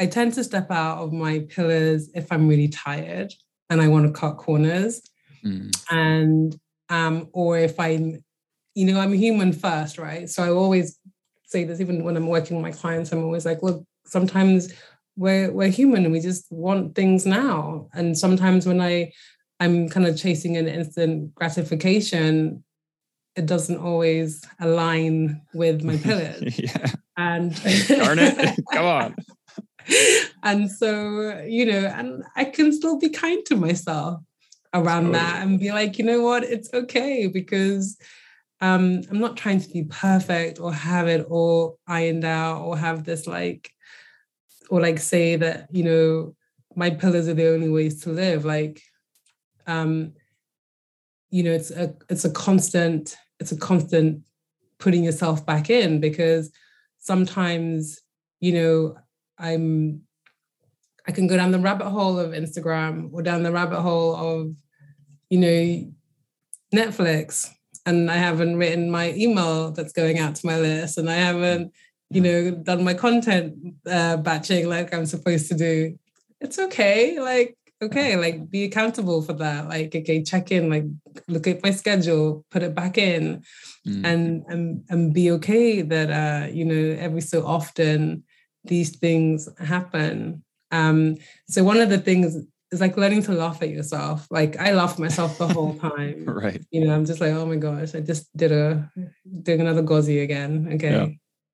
[0.00, 3.32] I tend to step out of my pillars if I'm really tired
[3.70, 5.02] and I want to cut corners.
[5.44, 5.70] Mm.
[5.88, 6.58] And
[6.88, 8.24] um, or if I'm,
[8.74, 10.28] you know, I'm human first, right?
[10.28, 10.98] So I always
[11.44, 14.72] say this even when I'm working with my clients, I'm always like, look, sometimes
[15.16, 17.88] we're we're human and we just want things now.
[17.94, 19.12] And sometimes when I
[19.60, 22.64] I'm kind of chasing an instant gratification,
[23.36, 26.58] it doesn't always align with my pillars.
[26.58, 26.92] yeah.
[27.16, 27.54] And
[27.88, 29.16] darn it, come on.
[30.42, 34.20] and so, you know, and I can still be kind to myself
[34.72, 35.18] around totally.
[35.18, 37.96] that and be like, you know what, it's okay because
[38.60, 43.04] um, I'm not trying to be perfect or have it all ironed out or have
[43.04, 43.70] this like,
[44.70, 46.34] or like say that, you know,
[46.74, 48.44] my pillars are the only ways to live.
[48.44, 48.80] Like,
[49.66, 50.12] um,
[51.30, 54.22] you know, it's a it's a constant it's a constant
[54.78, 56.50] putting yourself back in because
[56.98, 58.00] sometimes
[58.40, 58.96] you know
[59.38, 60.00] i'm
[61.06, 64.54] i can go down the rabbit hole of instagram or down the rabbit hole of
[65.30, 65.92] you know
[66.74, 67.50] netflix
[67.86, 71.72] and i haven't written my email that's going out to my list and i haven't
[72.10, 73.54] you know done my content
[73.90, 75.98] uh, batching like i'm supposed to do.
[76.40, 79.68] It's okay like okay like be accountable for that.
[79.68, 80.84] Like okay check in like
[81.28, 83.42] look at my schedule put it back in
[83.86, 84.04] mm.
[84.04, 88.22] and and and be okay that uh you know every so often
[88.64, 90.44] these things happen.
[90.70, 91.16] Um
[91.48, 92.36] so one of the things
[92.74, 94.26] it's like learning to laugh at yourself.
[94.30, 96.24] Like I laugh at myself the whole time.
[96.24, 96.60] right.
[96.72, 98.90] You know, I'm just like, oh my gosh, I just did a
[99.42, 100.70] doing another Gozi again.
[100.72, 100.90] Okay.
[100.90, 101.06] Yeah.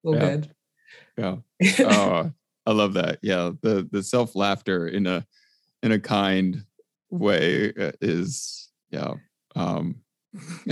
[0.03, 0.21] All yeah.
[0.21, 0.55] good.
[1.19, 1.37] Yeah.
[1.81, 2.33] Oh,
[2.65, 3.19] I love that.
[3.21, 3.51] Yeah.
[3.61, 5.27] The the self laughter in a
[5.83, 6.65] in a kind
[7.11, 9.15] way uh, is yeah.
[9.55, 9.97] Um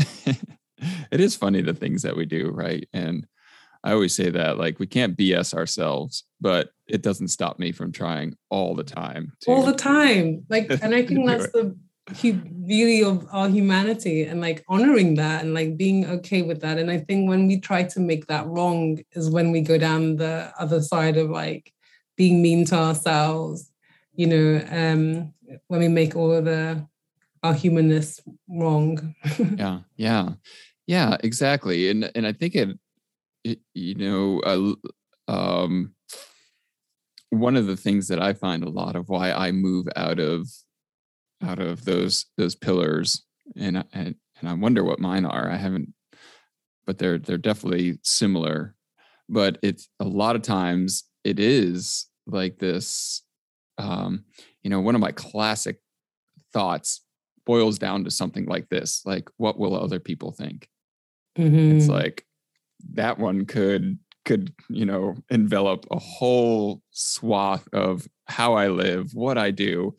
[1.12, 2.88] it is funny the things that we do, right?
[2.94, 3.26] And
[3.88, 7.90] I always say that like we can't BS ourselves, but it doesn't stop me from
[7.90, 9.32] trying all the time.
[9.40, 10.44] To, all the time.
[10.50, 11.74] Like, and I think that's the
[12.66, 16.76] beauty of our humanity and like honoring that and like being okay with that.
[16.76, 20.16] And I think when we try to make that wrong is when we go down
[20.16, 21.72] the other side of like
[22.14, 23.70] being mean to ourselves,
[24.12, 25.32] you know, um,
[25.68, 26.86] when we make all of the
[27.42, 28.20] our humanness
[28.50, 29.14] wrong.
[29.56, 30.28] yeah, yeah,
[30.86, 31.88] yeah, exactly.
[31.88, 32.78] And and I think it
[33.44, 35.94] you know, uh, um,
[37.30, 40.48] one of the things that I find a lot of why I move out of
[41.42, 43.24] out of those those pillars,
[43.56, 45.50] and and and I wonder what mine are.
[45.50, 45.92] I haven't,
[46.86, 48.74] but they're they're definitely similar.
[49.28, 53.22] But it's a lot of times it is like this.
[53.76, 54.24] Um,
[54.62, 55.80] you know, one of my classic
[56.52, 57.02] thoughts
[57.44, 60.68] boils down to something like this: like, what will other people think?
[61.38, 61.76] Mm-hmm.
[61.76, 62.24] It's like
[62.94, 69.38] that one could could you know envelop a whole swath of how I live, what
[69.38, 69.96] I do,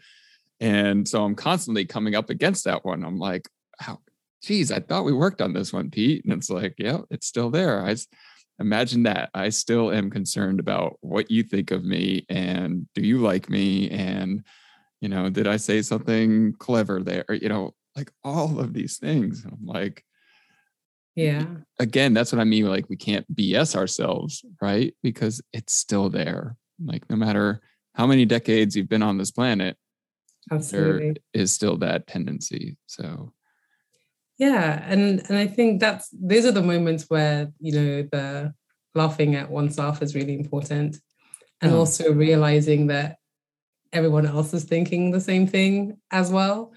[0.60, 3.04] and so I'm constantly coming up against that one.
[3.04, 4.00] I'm like, how,
[4.44, 7.50] geez, I thought we worked on this one, Pete, and it's like, yeah, it's still
[7.50, 7.86] there.
[7.86, 7.96] I
[8.60, 13.20] imagine that I still am concerned about what you think of me and do you
[13.20, 14.44] like me and
[15.00, 17.26] you know did I say something clever there?
[17.30, 19.46] You know, like all of these things.
[19.46, 20.04] I'm like,
[21.18, 21.22] Mm-hmm.
[21.22, 21.46] yeah.
[21.80, 24.94] Again that's what i mean like we can't bs ourselves right?
[25.04, 26.56] Because it's still there.
[26.84, 27.62] Like no matter
[27.96, 29.78] how many decades you've been on this planet
[30.52, 31.12] Absolutely.
[31.12, 33.34] there is still that tendency so.
[34.38, 38.54] Yeah and and i think that's those are the moments where you know the
[38.96, 40.98] laughing at oneself is really important
[41.62, 43.18] and also realizing that
[43.92, 46.72] everyone else is thinking the same thing as well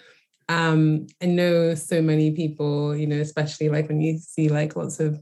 [0.52, 5.00] um, I know so many people, you know, especially like when you see like lots
[5.00, 5.18] of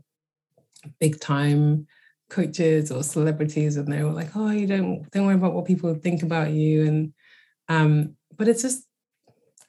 [0.98, 1.86] big time
[2.28, 6.22] coaches or celebrities and they're like, oh, you don't don't worry about what people think
[6.24, 6.84] about you.
[6.84, 7.12] And
[7.68, 8.84] um, but it's just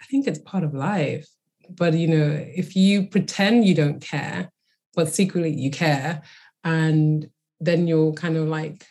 [0.02, 1.28] I think it's part of life.
[1.70, 4.52] But you know, if you pretend you don't care,
[4.96, 6.24] but secretly you care,
[6.64, 8.88] and then you're kind of like,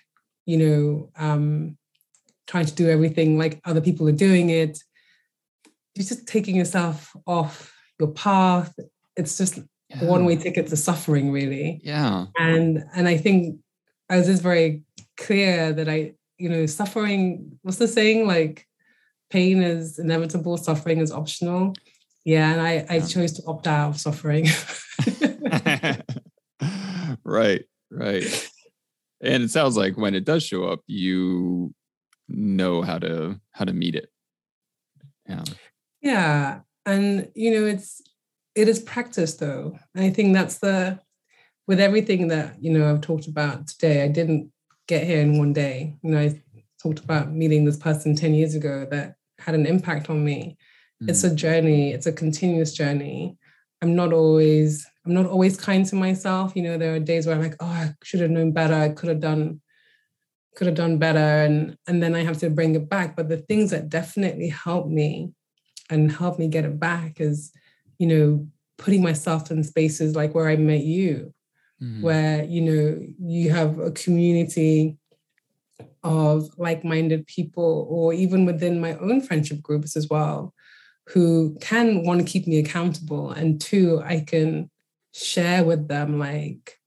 [0.47, 1.77] you know, um,
[2.47, 4.79] trying to do everything like other people are doing it
[5.95, 8.75] you're just taking yourself off your path.
[9.17, 10.05] It's just yeah.
[10.05, 11.81] one way ticket to suffering, really.
[11.85, 12.27] Yeah.
[12.39, 13.59] And and I think
[14.09, 14.85] I was just very
[15.17, 18.27] clear that I, you know, suffering, what's the saying?
[18.27, 18.67] Like
[19.31, 21.75] pain is inevitable, suffering is optional.
[22.25, 22.53] Yeah.
[22.53, 23.07] And I, I yeah.
[23.07, 24.47] chose to opt out of suffering.
[27.25, 28.51] right, right.
[29.23, 31.75] And it sounds like when it does show up, you
[32.29, 34.09] know how to how to meet it.
[35.29, 35.45] Yeah.
[36.01, 36.61] Yeah.
[36.87, 38.03] And, you know, it's,
[38.55, 39.79] it is practice though.
[39.95, 40.99] And I think that's the,
[41.67, 44.51] with everything that, you know, I've talked about today, I didn't
[44.89, 45.97] get here in one day.
[46.03, 46.43] You know, I
[46.83, 50.57] talked about meeting this person 10 years ago that had an impact on me.
[51.03, 51.11] Mm.
[51.11, 53.37] It's a journey, it's a continuous journey.
[53.83, 56.53] I'm not always, I'm not always kind to myself.
[56.55, 58.75] You know, there are days where I'm like, oh, I should have known better.
[58.75, 59.61] I could have done,
[60.57, 61.19] could have done better.
[61.19, 63.17] And and then I have to bring it back.
[63.17, 65.33] But the things that definitely help me
[65.91, 67.53] and help me get it back is,
[67.99, 68.47] you know,
[68.79, 71.35] putting myself in spaces like where I met you,
[71.83, 72.03] mm-hmm.
[72.03, 74.99] where, you know, you have a community
[76.03, 80.55] of like-minded people or even within my own friendship groups as well
[81.09, 84.71] who can want to keep me accountable and two i can
[85.13, 86.79] share with them like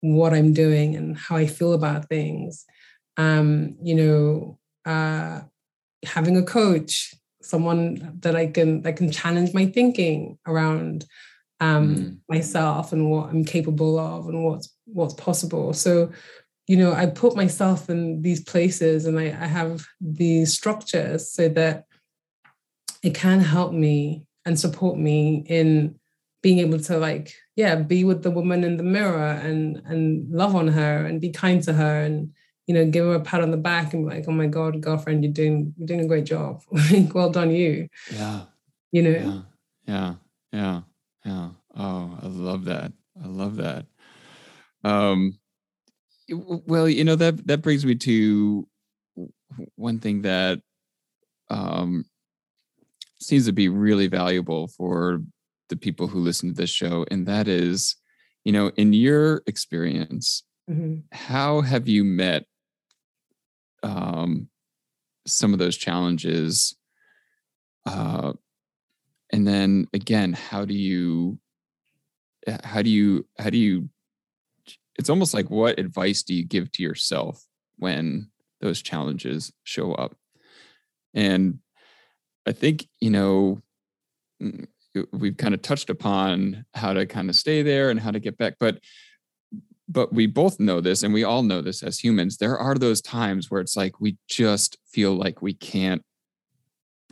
[0.00, 2.64] what i'm doing and how i feel about things
[3.16, 5.40] um you know uh
[6.04, 11.04] having a coach someone that I can that can challenge my thinking around
[11.60, 12.18] um, mm.
[12.28, 15.72] myself and what I'm capable of and what's what's possible.
[15.72, 16.10] So,
[16.66, 21.48] you know, I put myself in these places and I, I have these structures so
[21.50, 21.84] that
[23.02, 25.96] it can help me and support me in
[26.42, 30.54] being able to like yeah be with the woman in the mirror and and love
[30.54, 32.32] on her and be kind to her and
[32.66, 34.80] you know, give her a pat on the back and be like, oh my God,
[34.80, 36.62] girlfriend, you're doing you're doing a great job.
[37.14, 37.88] well done, you.
[38.12, 38.42] Yeah.
[38.92, 39.10] You know?
[39.10, 39.42] Yeah.
[39.86, 40.14] Yeah.
[40.52, 40.80] Yeah.
[41.24, 41.48] Yeah.
[41.76, 42.92] Oh, I love that.
[43.22, 43.86] I love that.
[44.84, 45.38] Um
[46.32, 48.66] well, you know, that that brings me to
[49.74, 50.60] one thing that
[51.48, 52.04] um
[53.20, 55.22] seems to be really valuable for
[55.68, 57.96] the people who listen to this show, and that is,
[58.44, 61.00] you know, in your experience, mm-hmm.
[61.12, 62.46] how have you met
[63.82, 64.48] um,
[65.26, 66.76] some of those challenges?
[67.86, 68.32] Uh,
[69.32, 71.38] and then again, how do you,
[72.64, 73.88] how do you, how do you?
[74.98, 77.42] It's almost like what advice do you give to yourself
[77.76, 80.16] when those challenges show up?
[81.14, 81.60] And
[82.46, 83.62] I think, you know,
[84.42, 84.66] mm,
[85.12, 88.36] we've kind of touched upon how to kind of stay there and how to get
[88.36, 88.78] back, but
[89.90, 92.36] but we both know this and we all know this as humans.
[92.36, 96.02] There are those times where it's like we just feel like we can't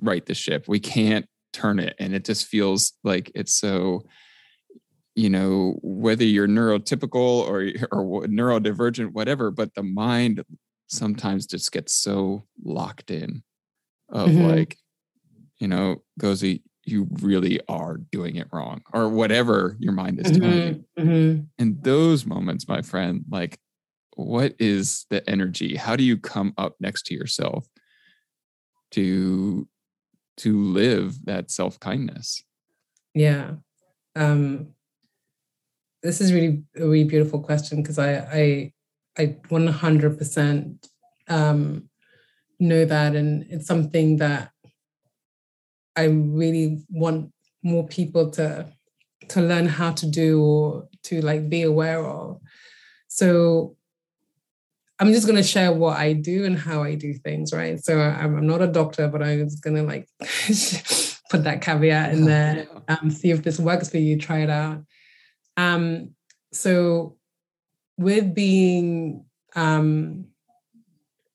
[0.00, 0.66] right the ship.
[0.68, 1.96] We can't turn it.
[1.98, 4.02] And it just feels like it's so,
[5.16, 10.44] you know, whether you're neurotypical or or neurodivergent, whatever, but the mind
[10.86, 13.42] sometimes just gets so locked in
[14.08, 14.46] of mm-hmm.
[14.46, 14.78] like,
[15.58, 20.44] you know, Gozi, you really are doing it wrong, or whatever your mind is mm-hmm.
[20.44, 20.84] you.
[20.98, 21.42] Mm-hmm.
[21.58, 23.58] And those moments, my friend, like,
[24.16, 25.76] what is the energy?
[25.76, 27.66] How do you come up next to yourself
[28.92, 29.68] to
[30.38, 32.42] to live that self kindness?
[33.14, 33.52] Yeah.
[34.16, 34.74] Um,
[36.02, 38.72] this is really a really beautiful question because I I
[39.18, 40.88] I 100%
[41.28, 41.88] um,
[42.60, 44.52] know that, and it's something that
[45.98, 47.32] I really want
[47.64, 48.72] more people to
[49.30, 52.40] to learn how to do or to like be aware of.
[53.08, 53.76] So
[55.00, 57.82] I'm just going to share what I do and how I do things, right?
[57.82, 60.08] So I'm, not a doctor, but I was going to like
[61.30, 64.84] put that caveat in there, um, see if this works for you, try it out.
[65.56, 66.14] Um,
[66.52, 67.16] so
[67.96, 69.24] with being,
[69.54, 70.26] um,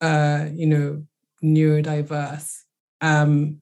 [0.01, 1.05] uh, you know,
[1.43, 2.53] neurodiverse,
[3.01, 3.61] um,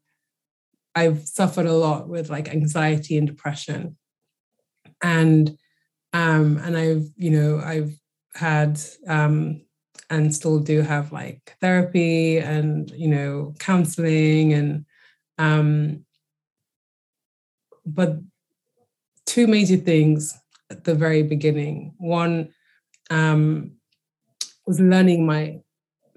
[0.95, 3.97] I've suffered a lot with like anxiety and depression.
[5.01, 5.57] And
[6.13, 7.93] um, and I've, you know, I've
[8.33, 9.61] had um,
[10.09, 14.85] and still do have like therapy and, you know, counseling and
[15.37, 16.05] um,
[17.85, 18.19] but
[19.25, 20.37] two major things
[20.69, 21.93] at the very beginning.
[21.97, 22.49] One
[23.09, 23.71] um,
[24.67, 25.61] was learning my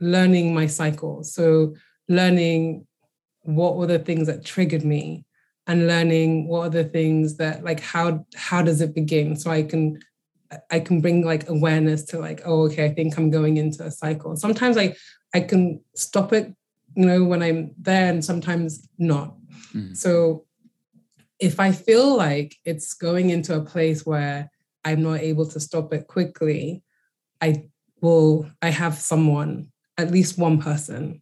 [0.00, 1.22] learning my cycle.
[1.22, 1.74] So
[2.08, 2.86] learning
[3.44, 5.24] what were the things that triggered me
[5.66, 9.36] and learning what are the things that like how how does it begin?
[9.36, 10.00] So i can
[10.70, 13.90] i can bring like awareness to like oh okay i think i'm going into a
[13.90, 14.36] cycle.
[14.36, 14.94] Sometimes i
[15.34, 16.54] i can stop it
[16.96, 19.34] you know when i'm there and sometimes not.
[19.74, 19.96] Mm.
[19.96, 20.44] so
[21.40, 24.50] if i feel like it's going into a place where
[24.84, 26.82] i'm not able to stop it quickly
[27.40, 27.64] i
[28.00, 31.20] will i have someone at least one person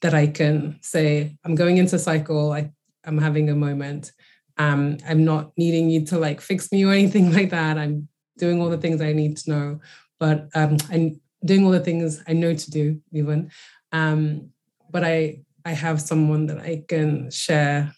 [0.00, 2.70] that I can say, I'm going into cycle, I,
[3.04, 4.12] I'm having a moment.
[4.56, 7.78] Um, I'm not needing you to like fix me or anything like that.
[7.78, 9.80] I'm doing all the things I need to know,
[10.18, 13.50] but um, I'm doing all the things I know to do even.
[13.92, 14.50] Um,
[14.90, 17.92] but I I have someone that I can share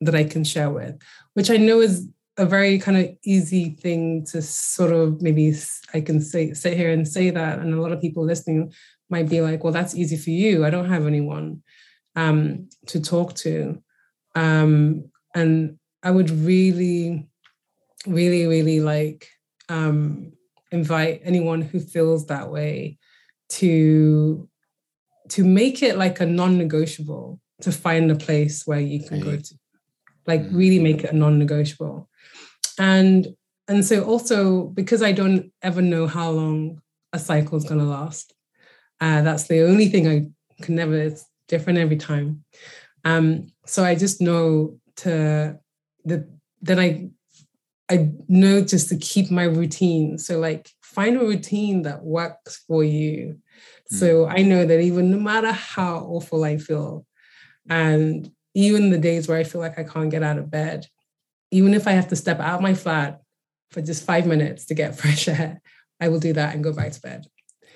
[0.00, 1.00] that I can share with,
[1.34, 5.54] which I know is a very kind of easy thing to sort of maybe
[5.94, 8.72] I can say sit here and say that, and a lot of people listening
[9.08, 10.64] might be like, well, that's easy for you.
[10.64, 11.62] I don't have anyone
[12.14, 13.82] um, to talk to.
[14.34, 17.28] Um, and I would really,
[18.06, 19.28] really, really like
[19.68, 20.32] um,
[20.70, 22.98] invite anyone who feels that way
[23.48, 24.48] to
[25.28, 29.54] to make it like a non-negotiable to find a place where you can go to
[30.26, 30.56] like mm.
[30.56, 32.08] really make it a non-negotiable
[32.78, 33.28] and
[33.68, 36.80] and so also because i don't ever know how long
[37.12, 38.34] a cycle is going to last
[39.00, 42.44] uh, that's the only thing I can never, it's different every time.
[43.04, 45.58] Um, so I just know to
[46.06, 46.28] that
[46.62, 47.10] then I
[47.88, 50.18] I know just to keep my routine.
[50.18, 53.38] So like find a routine that works for you.
[53.92, 53.96] Mm.
[53.96, 57.06] So I know that even no matter how awful I feel,
[57.68, 60.86] and even the days where I feel like I can't get out of bed,
[61.52, 63.20] even if I have to step out of my flat
[63.70, 65.60] for just five minutes to get fresh air,
[66.00, 67.26] I will do that and go back to bed.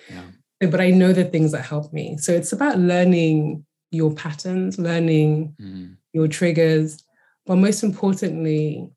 [0.09, 0.23] Yeah
[0.61, 2.19] but I know the things that help me.
[2.19, 5.97] So it's about learning your patterns, learning mm.
[6.13, 7.03] your triggers,
[7.47, 8.91] but most importantly,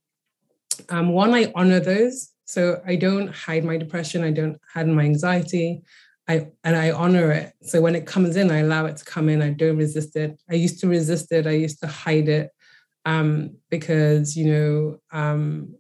[0.90, 2.32] um, one, I honor those.
[2.46, 5.84] So I don't hide my depression, I don't hide my anxiety.
[6.28, 7.54] I and I honor it.
[7.62, 9.42] So when it comes in, I allow it to come in.
[9.42, 10.40] I don't resist it.
[10.50, 11.48] I used to resist it.
[11.48, 12.52] I used to hide it
[13.06, 15.76] um, because you know um,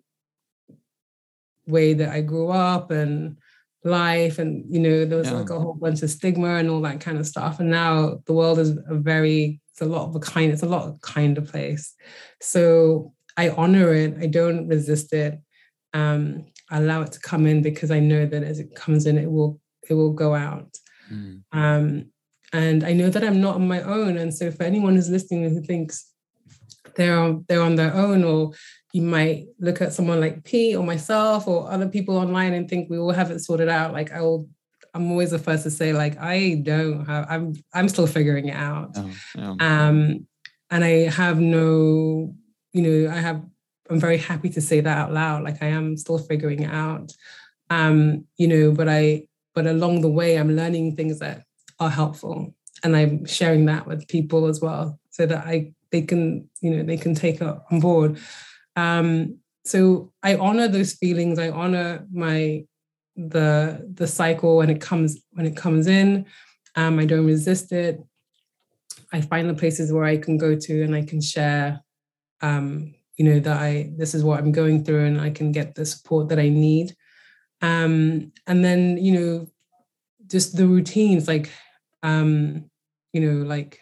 [1.65, 3.37] way that I grew up and
[3.83, 5.37] life and you know there was yeah.
[5.37, 7.59] like a whole bunch of stigma and all that kind of stuff.
[7.59, 10.67] And now the world is a very it's a lot of a kind it's a
[10.67, 11.93] lot of kinder place.
[12.41, 14.15] So i honor it.
[14.21, 15.39] I don't resist it.
[15.93, 19.17] Um I allow it to come in because i know that as it comes in
[19.17, 19.59] it will
[19.89, 20.77] it will go out.
[21.11, 21.43] Mm.
[21.51, 22.05] um
[22.53, 24.17] and i know that i'm not on my own.
[24.17, 26.09] And so for anyone who's listening who thinks
[26.95, 28.53] they're on, they're on their own or
[28.93, 32.89] you might look at someone like Pete or myself or other people online and think
[32.89, 33.91] we all have it sorted out.
[33.91, 34.47] Like I will,
[34.93, 37.25] I'm always the first to say like I don't have.
[37.27, 38.91] I'm I'm still figuring it out.
[38.95, 39.55] Oh, yeah.
[39.59, 40.27] Um,
[40.69, 42.35] and I have no,
[42.71, 43.43] you know, I have.
[43.89, 45.43] I'm very happy to say that out loud.
[45.43, 47.11] Like I am still figuring it out.
[47.69, 51.43] Um, you know, but I, but along the way, I'm learning things that
[51.79, 56.47] are helpful, and I'm sharing that with people as well, so that I they can,
[56.61, 58.19] you know, they can take it on board.
[58.75, 61.39] Um, so I honor those feelings.
[61.39, 62.65] I honor my
[63.15, 66.25] the the cycle when it comes when it comes in.
[66.75, 68.01] Um, I don't resist it.
[69.11, 71.81] I find the places where I can go to and I can share,
[72.41, 75.75] um, you know, that I this is what I'm going through and I can get
[75.75, 76.95] the support that I need.
[77.61, 79.47] Um, and then you know,
[80.27, 81.49] just the routines like,
[82.01, 82.69] um,
[83.13, 83.79] you know, like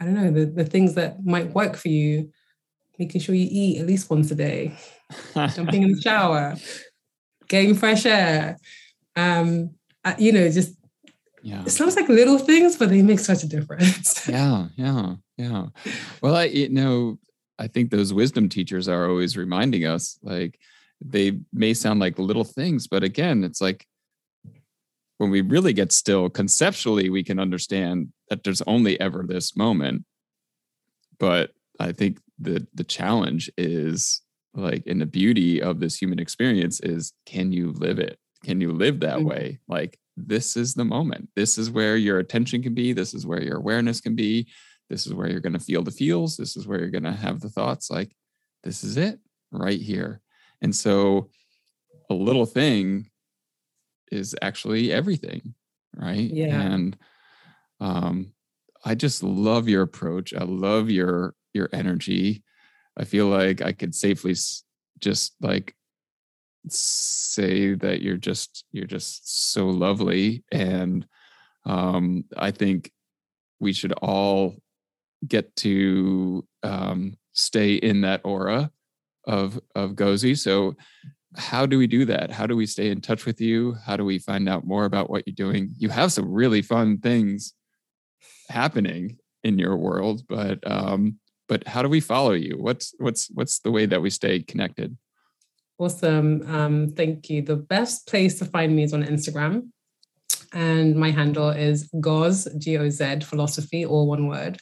[0.00, 2.32] I don't know the the things that might work for you
[2.98, 4.76] making sure you eat at least once a day,
[5.34, 6.56] jumping in the shower,
[7.48, 8.56] getting fresh air.
[9.16, 9.70] Um,
[10.18, 10.76] you know, just
[11.42, 11.62] yeah.
[11.66, 14.26] It sounds like little things, but they make such a difference.
[14.28, 15.66] yeah, yeah, yeah.
[16.22, 17.18] Well, I you know,
[17.58, 20.58] I think those wisdom teachers are always reminding us like
[21.04, 23.86] they may sound like little things, but again, it's like
[25.18, 30.04] when we really get still, conceptually, we can understand that there's only ever this moment.
[31.18, 34.22] But I think the the challenge is
[34.54, 38.18] like in the beauty of this human experience is can you live it?
[38.44, 39.28] Can you live that mm-hmm.
[39.28, 39.60] way?
[39.68, 41.28] Like this is the moment.
[41.34, 42.92] This is where your attention can be.
[42.92, 44.46] This is where your awareness can be.
[44.90, 46.36] This is where you're going to feel the feels.
[46.36, 47.90] This is where you're going to have the thoughts.
[47.90, 48.14] Like
[48.62, 49.18] this is it
[49.50, 50.20] right here.
[50.62, 51.30] And so
[52.10, 53.10] a little thing
[54.12, 55.54] is actually everything
[55.96, 56.30] right?
[56.30, 56.60] Yeah.
[56.60, 56.96] And
[57.80, 58.32] um
[58.84, 60.34] i just love your approach.
[60.34, 62.42] I love your your energy.
[62.96, 64.34] I feel like I could safely
[65.00, 65.74] just like
[66.68, 71.06] say that you're just you're just so lovely and
[71.66, 72.90] um I think
[73.60, 74.56] we should all
[75.26, 78.70] get to um stay in that aura
[79.26, 80.38] of of Gozi.
[80.38, 80.76] So
[81.36, 82.30] how do we do that?
[82.30, 83.76] How do we stay in touch with you?
[83.84, 85.74] How do we find out more about what you're doing?
[85.76, 87.54] You have some really fun things
[88.48, 91.18] happening in your world, but um,
[91.54, 92.56] but how do we follow you?
[92.58, 94.98] What's what's what's the way that we stay connected?
[95.78, 96.42] Awesome.
[96.52, 97.42] Um, thank you.
[97.42, 99.68] The best place to find me is on Instagram.
[100.52, 104.58] And my handle is Goz, G O Z, philosophy, all one word.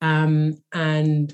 [0.00, 1.32] Um, and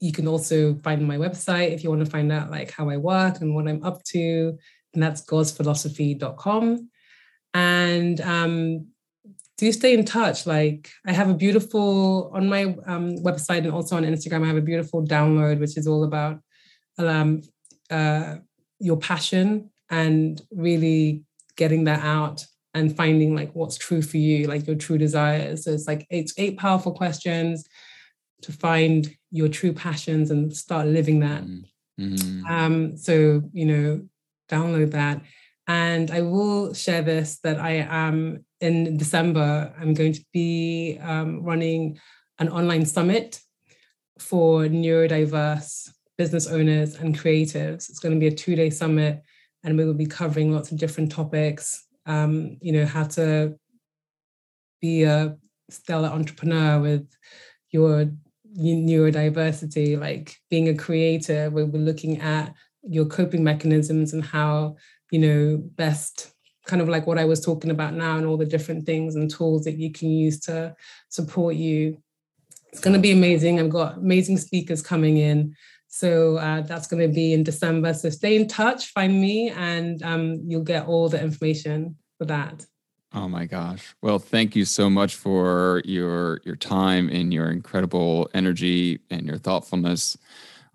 [0.00, 2.96] you can also find my website if you want to find out like how I
[2.96, 4.56] work and what I'm up to.
[4.94, 6.88] And that's gozphilosophy.com.
[7.52, 8.86] And um,
[9.62, 10.44] do stay in touch.
[10.44, 14.42] Like I have a beautiful on my um, website and also on Instagram.
[14.42, 16.40] I have a beautiful download which is all about
[16.98, 17.42] um,
[17.88, 18.36] uh,
[18.80, 21.22] your passion and really
[21.56, 22.44] getting that out
[22.74, 25.64] and finding like what's true for you, like your true desires.
[25.64, 27.64] So it's like eight eight powerful questions
[28.40, 31.44] to find your true passions and start living that.
[32.00, 32.46] Mm-hmm.
[32.46, 34.08] Um, so you know,
[34.50, 35.22] download that.
[35.68, 41.42] And I will share this that I am in December, I'm going to be um,
[41.42, 41.98] running
[42.38, 43.40] an online summit
[44.18, 47.90] for neurodiverse business owners and creatives.
[47.90, 49.20] It's going to be a two day summit,
[49.64, 51.84] and we will be covering lots of different topics.
[52.06, 53.56] Um, you know, how to
[54.80, 55.36] be a
[55.68, 57.08] stellar entrepreneur with
[57.70, 58.12] your
[58.56, 62.54] neurodiversity, like being a creator, where we're looking at
[62.84, 64.76] your coping mechanisms and how,
[65.10, 66.32] you know, best
[66.66, 69.30] kind of like what I was talking about now and all the different things and
[69.30, 70.74] tools that you can use to
[71.08, 71.98] support you.
[72.72, 73.60] It's going to be amazing.
[73.60, 75.54] I've got amazing speakers coming in.
[75.88, 77.92] So uh, that's going to be in December.
[77.92, 82.64] So stay in touch, find me, and um, you'll get all the information for that.
[83.14, 83.94] Oh my gosh.
[84.00, 89.36] Well, thank you so much for your your time and your incredible energy and your
[89.36, 90.16] thoughtfulness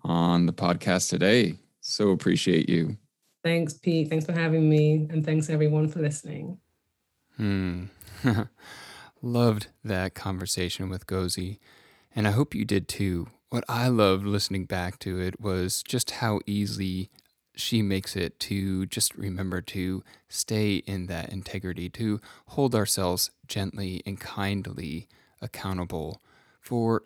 [0.04, 1.56] on the podcast today.
[1.80, 2.96] So appreciate you.
[3.42, 4.08] Thanks, Pete.
[4.08, 5.06] Thanks for having me.
[5.10, 6.58] And thanks, everyone, for listening.
[7.36, 7.84] Hmm.
[9.22, 11.58] loved that conversation with Gozi.
[12.14, 13.28] And I hope you did too.
[13.50, 17.10] What I loved listening back to it was just how easily
[17.54, 24.02] she makes it to just remember to stay in that integrity, to hold ourselves gently
[24.06, 25.08] and kindly
[25.40, 26.20] accountable
[26.60, 27.02] for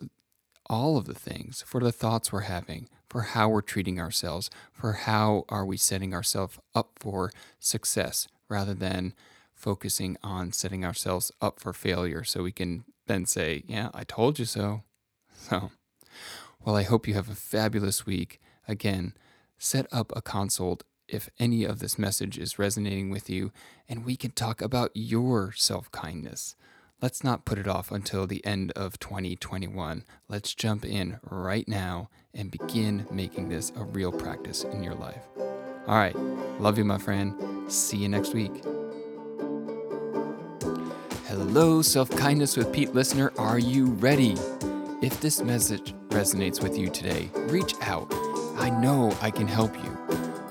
[0.69, 4.93] all of the things, for the thoughts we're having, for how we're treating ourselves, for
[4.95, 9.13] how are we setting ourselves up for success rather than
[9.55, 14.39] focusing on setting ourselves up for failure so we can then say, Yeah, I told
[14.39, 14.83] you so.
[15.35, 15.73] So,
[16.65, 18.41] well, I hope you have a fabulous week.
[18.69, 19.15] Again,
[19.59, 23.51] set up a consult if any of this message is resonating with you,
[23.89, 26.55] and we can talk about your self kindness.
[27.03, 30.05] Let's not put it off until the end of 2021.
[30.29, 35.23] Let's jump in right now and begin making this a real practice in your life.
[35.87, 36.17] All right.
[36.61, 37.71] Love you, my friend.
[37.71, 38.63] See you next week.
[41.27, 43.33] Hello, Self Kindness with Pete listener.
[43.39, 44.37] Are you ready?
[45.03, 48.07] If this message resonates with you today, reach out.
[48.57, 49.99] I know I can help you.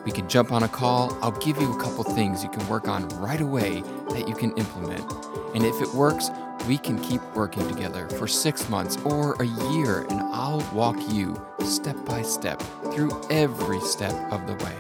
[0.06, 1.18] We can jump on a call.
[1.22, 4.52] I'll give you a couple things you can work on right away that you can
[4.58, 5.10] implement.
[5.54, 6.30] And if it works,
[6.68, 11.40] we can keep working together for six months or a year, and I'll walk you
[11.64, 12.62] step by step
[12.94, 14.76] through every step of the way.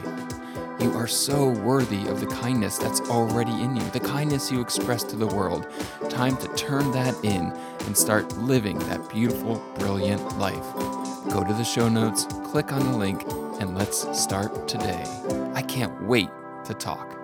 [0.79, 5.03] You are so worthy of the kindness that's already in you, the kindness you express
[5.05, 5.67] to the world.
[6.09, 7.51] Time to turn that in
[7.86, 10.73] and start living that beautiful, brilliant life.
[11.29, 13.23] Go to the show notes, click on the link,
[13.59, 15.03] and let's start today.
[15.53, 16.29] I can't wait
[16.65, 17.17] to talk.